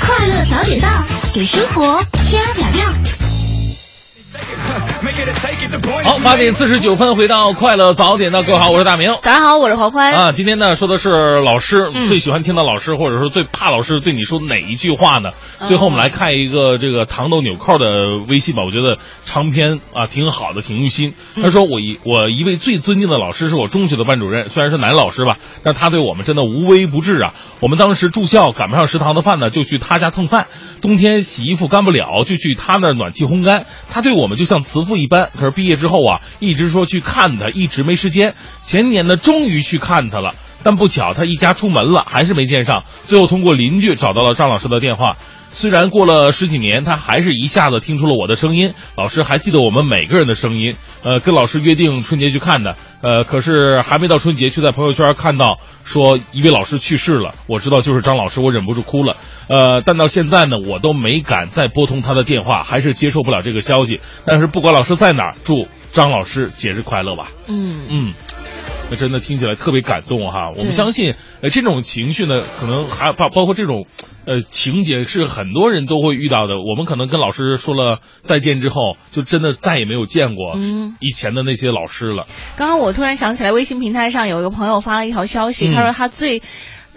[0.00, 0.88] 快乐早点到，
[1.34, 3.37] 给生活加点料。
[6.02, 9.14] 好，八点四十九分，回到快乐早点的，各位好，我是大明。
[9.22, 10.12] 早上好，我是黄欢。
[10.12, 15.30] 啊，今天呢说的是老师、嗯最喜欢听到老师，或者说最怕老师对你说哪一句话呢？
[15.60, 21.14] 嗯最后我们来看一个这个糖豆纽扣的微信吧，我觉得长篇啊挺好的，挺用心。
[21.36, 27.34] 嗯他说我一我一位最尊敬的老师是我中学的班主任，虽然是男老师吧，但他对我们真的无微不至啊。
[27.60, 30.46] 我们当时住校赶不上食堂的饭呢，就去他家蹭饭。
[30.80, 33.66] 冬天洗衣服干不了，就去他那儿暖气烘干。
[33.90, 35.30] 他对我们就像慈不一般。
[35.34, 38.34] 可是毕业之后啊，一直说去看他，一直没时间。
[38.62, 40.34] 前年呢，终于去看他了。
[40.64, 42.82] 但不巧，他一家出门了，还是没见上。
[43.06, 45.16] 最后通过邻居找到了张老师的电话。
[45.50, 48.74] 虽然过了十几年，他还是一下子听出了我的声音。
[48.96, 57.34] 老师还记得我们每个人的声音，呃，跟老师约定春节去看的，呃，可是还没到春节，却在朋友圈看到说一位老师去世了。
[57.46, 59.16] 我知道就是张老师，我忍不住哭了。
[59.48, 64.00] 呃，但到现在呢，我都没敢再拨通他的电话，还是接受不了这个消息。
[64.26, 67.30] 但是不管老师在哪儿，祝张老师节日快乐吧。
[67.48, 68.14] 嗯嗯。
[68.90, 70.50] 那真的听起来特别感动哈！
[70.56, 73.86] 我们相信，呃，这种情绪呢，可能还包包括这种，
[74.24, 76.56] 呃，情节是很多人都会遇到的。
[76.58, 82.26] 我们可能跟老师说了再见之后，就真的再也没有见过嗯以前的那些老师了。
[82.56, 86.42] 刚刚我突然想起来，微信平台上有一个朋友发了一条消息，嗯他说他最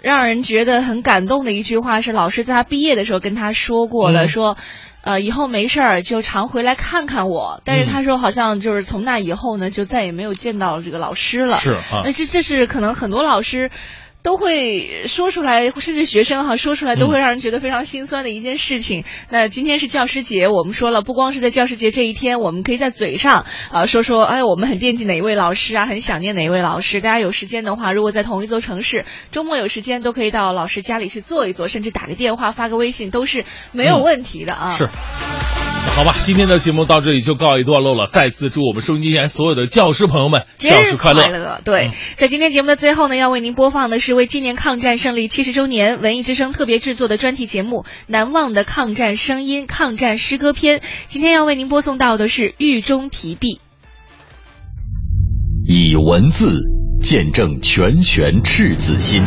[0.00, 4.56] 让人觉得很感动的一句话是老师在他毕业的时候跟他说过的，嗯说。
[5.02, 7.60] 呃，以后没事儿就常回来看看我。
[7.64, 11.56] 但是嗯他说，好像就是从那以后呢，就再也没有见到这个老师了。
[11.56, 13.70] 是啊那这这是可能很多老师
[14.22, 19.04] 都会说出来，甚至学生哈说出来都会让人觉得非常心酸的一件事情。
[19.30, 27.00] 那今天是教师节，我们说了，不光是在教师节这一天，我们可以在嘴上啊、说说，哎，我们很惦记哪一位老师啊，很想念哪一位老师。
[27.00, 34.76] 大家有时间的话，如果在同一座城市，周末有时间都可以到老师家里去坐一坐，甚至打个电话、发个微信都是没有问题的啊。
[34.76, 34.88] 是。
[35.84, 38.06] 那好吧，今天的节目到这里就告一段落了。
[38.06, 41.28] 再次祝我们收音机前所有的教师朋友们节日教师快乐！
[41.28, 41.60] 乐！
[41.64, 50.80] 对，嗯在今天节目的最后呢，要为您播放的是为纪念抗战胜利七十周年文艺之声特别制作的专题节目《难忘的抗战声音》抗战诗歌篇。
[51.08, 53.56] 今天要为您播送到的是《狱中题壁》。
[55.64, 56.60] 以文字
[57.00, 59.24] 见证拳拳赤子心，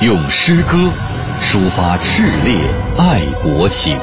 [0.00, 0.92] 用诗歌
[1.40, 2.56] 抒发炽烈
[2.96, 3.98] 爱国情。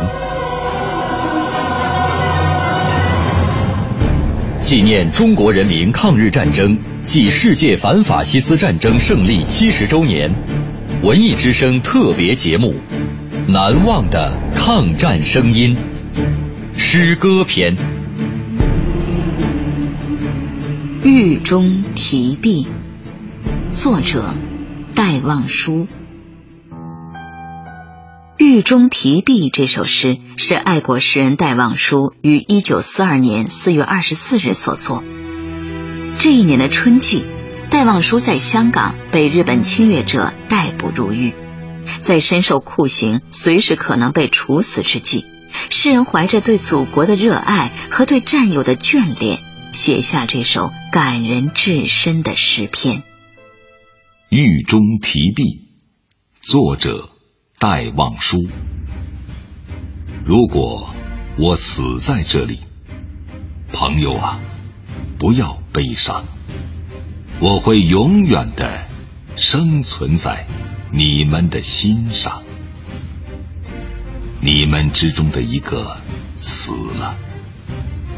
[4.67, 10.29] 纪念中国人民抗日战争暨世界反法西斯战争胜利七十周年，
[11.01, 12.75] 文艺之声特别节目
[13.49, 15.73] 《难忘的抗战声音》
[16.77, 17.77] 诗歌篇。
[21.01, 22.67] 狱中题壁，
[23.69, 24.33] 作者
[24.93, 25.85] 戴望舒。
[28.37, 35.03] 《狱中题壁》这首诗是爱国诗人戴望舒于一九四二年四月二十四日所作。
[36.19, 37.25] 这一年的春季，
[37.71, 41.33] 戴望舒在香港被日本侵略者逮捕入狱，
[41.99, 45.25] 在深受酷刑、随时可能被处死之际，
[45.71, 49.39] 诗人怀着对祖国的热爱和对战友的眷恋，
[49.73, 52.97] 写下这首感人至深的诗篇。
[54.29, 55.43] 《狱中题壁》，
[56.39, 57.09] 作者
[57.59, 58.37] 戴望舒。
[60.23, 60.93] 如果
[61.39, 62.59] 我死在这里，
[63.73, 64.39] 朋友啊，
[65.17, 66.25] 不要悲伤，
[67.39, 68.85] 我会永远的
[69.37, 70.45] 生存在
[70.93, 72.43] 你们的心上。
[74.39, 75.97] 你们之中的一个
[76.37, 77.17] 死了，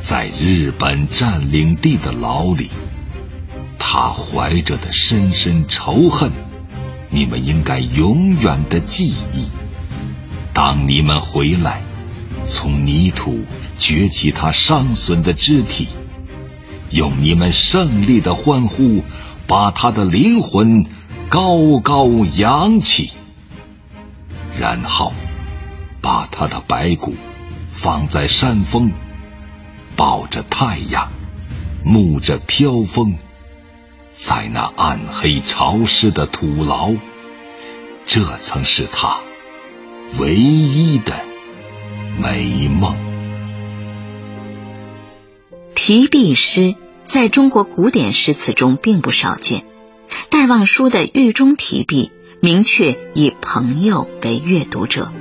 [0.02, 2.70] 在日本占领地的牢里。
[3.78, 6.34] 他怀着的深深仇恨，
[7.12, 9.48] 你们应该永远的记忆。
[10.54, 11.82] 当你们回来，
[12.48, 13.46] 从泥土
[13.78, 15.88] 掘起他伤损的肢体，
[16.92, 19.04] 用你们胜利的欢呼，
[19.48, 20.86] 把他的灵魂
[21.30, 22.08] 高高
[22.38, 23.12] 扬起，
[24.60, 25.14] 然后
[26.02, 27.16] 把他的白骨
[27.70, 28.92] 放在山峰，
[29.96, 31.12] 抱着太阳，
[31.86, 33.16] 沐着飘风。
[34.22, 36.92] 在那暗黑潮湿的土牢，
[38.06, 39.22] 这曾是他
[40.20, 41.14] 唯一的
[42.22, 42.98] 美梦。
[45.74, 46.76] 题壁诗
[47.06, 49.64] 在中国古典诗词中并不少见。
[50.30, 55.14] 戴望舒的《狱中题壁》明确以朋友为阅读者，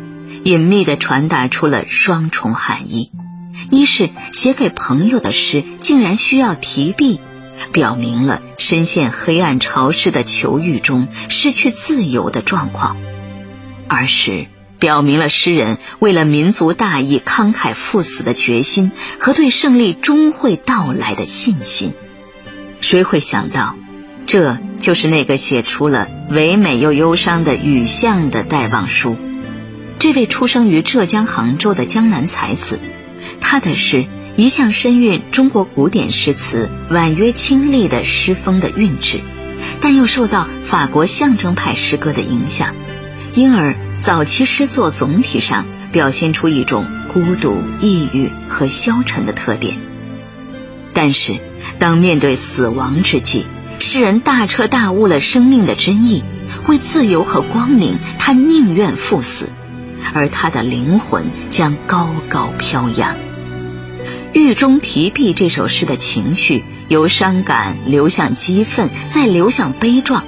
[0.43, 3.13] 隐秘地传达出了双重含义：
[3.71, 7.21] 一是写给朋友的诗竟然需要题壁。
[7.73, 12.97] 表明了深陷黑暗潮湿的囚狱中失去自由的状况，
[13.89, 14.47] 而是
[14.79, 21.93] 表明了诗人为了民族大义慷慨赴死的决心和对胜利终会到来的信心。
[22.81, 23.75] 谁会想到，
[24.27, 29.17] 这就是那个写出了唯美又忧伤的雨巷的戴望舒。
[29.99, 32.79] 这位出生于浙江杭州的江南才子，
[33.41, 34.07] 他的诗。
[34.39, 39.21] 一向深蕴中国古典诗词婉约清丽的诗风的韵致，
[39.81, 42.73] 但又受到法国象征派诗歌的影响，
[43.35, 49.77] 因而早期诗作总体上表现出一种孤独、抑郁和消沉的特点。
[50.93, 51.35] 但是，
[51.81, 53.45] 当面对死亡之际，
[53.81, 56.23] 诗人大彻大悟了生命的真意，
[56.69, 59.51] 为自由和光明，他宁愿赴死。
[60.15, 63.17] 而他的灵魂将高高飘扬。
[64.39, 70.25] 狱中题壁这首诗的情绪由伤感流向激愤，再流向悲壮，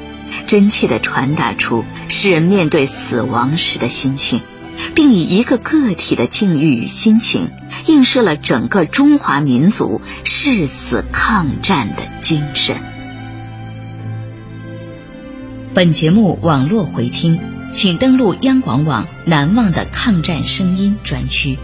[0.47, 4.41] 真切地传达出诗人面对死亡时的心情，
[4.95, 7.51] 并以一个个体的境遇与心情，
[7.87, 12.77] 映射了整个中华民族誓死抗战的精神。
[15.73, 17.39] 本节目网络回听，
[17.73, 21.59] 请登录央广网“难忘的抗战声音”专区。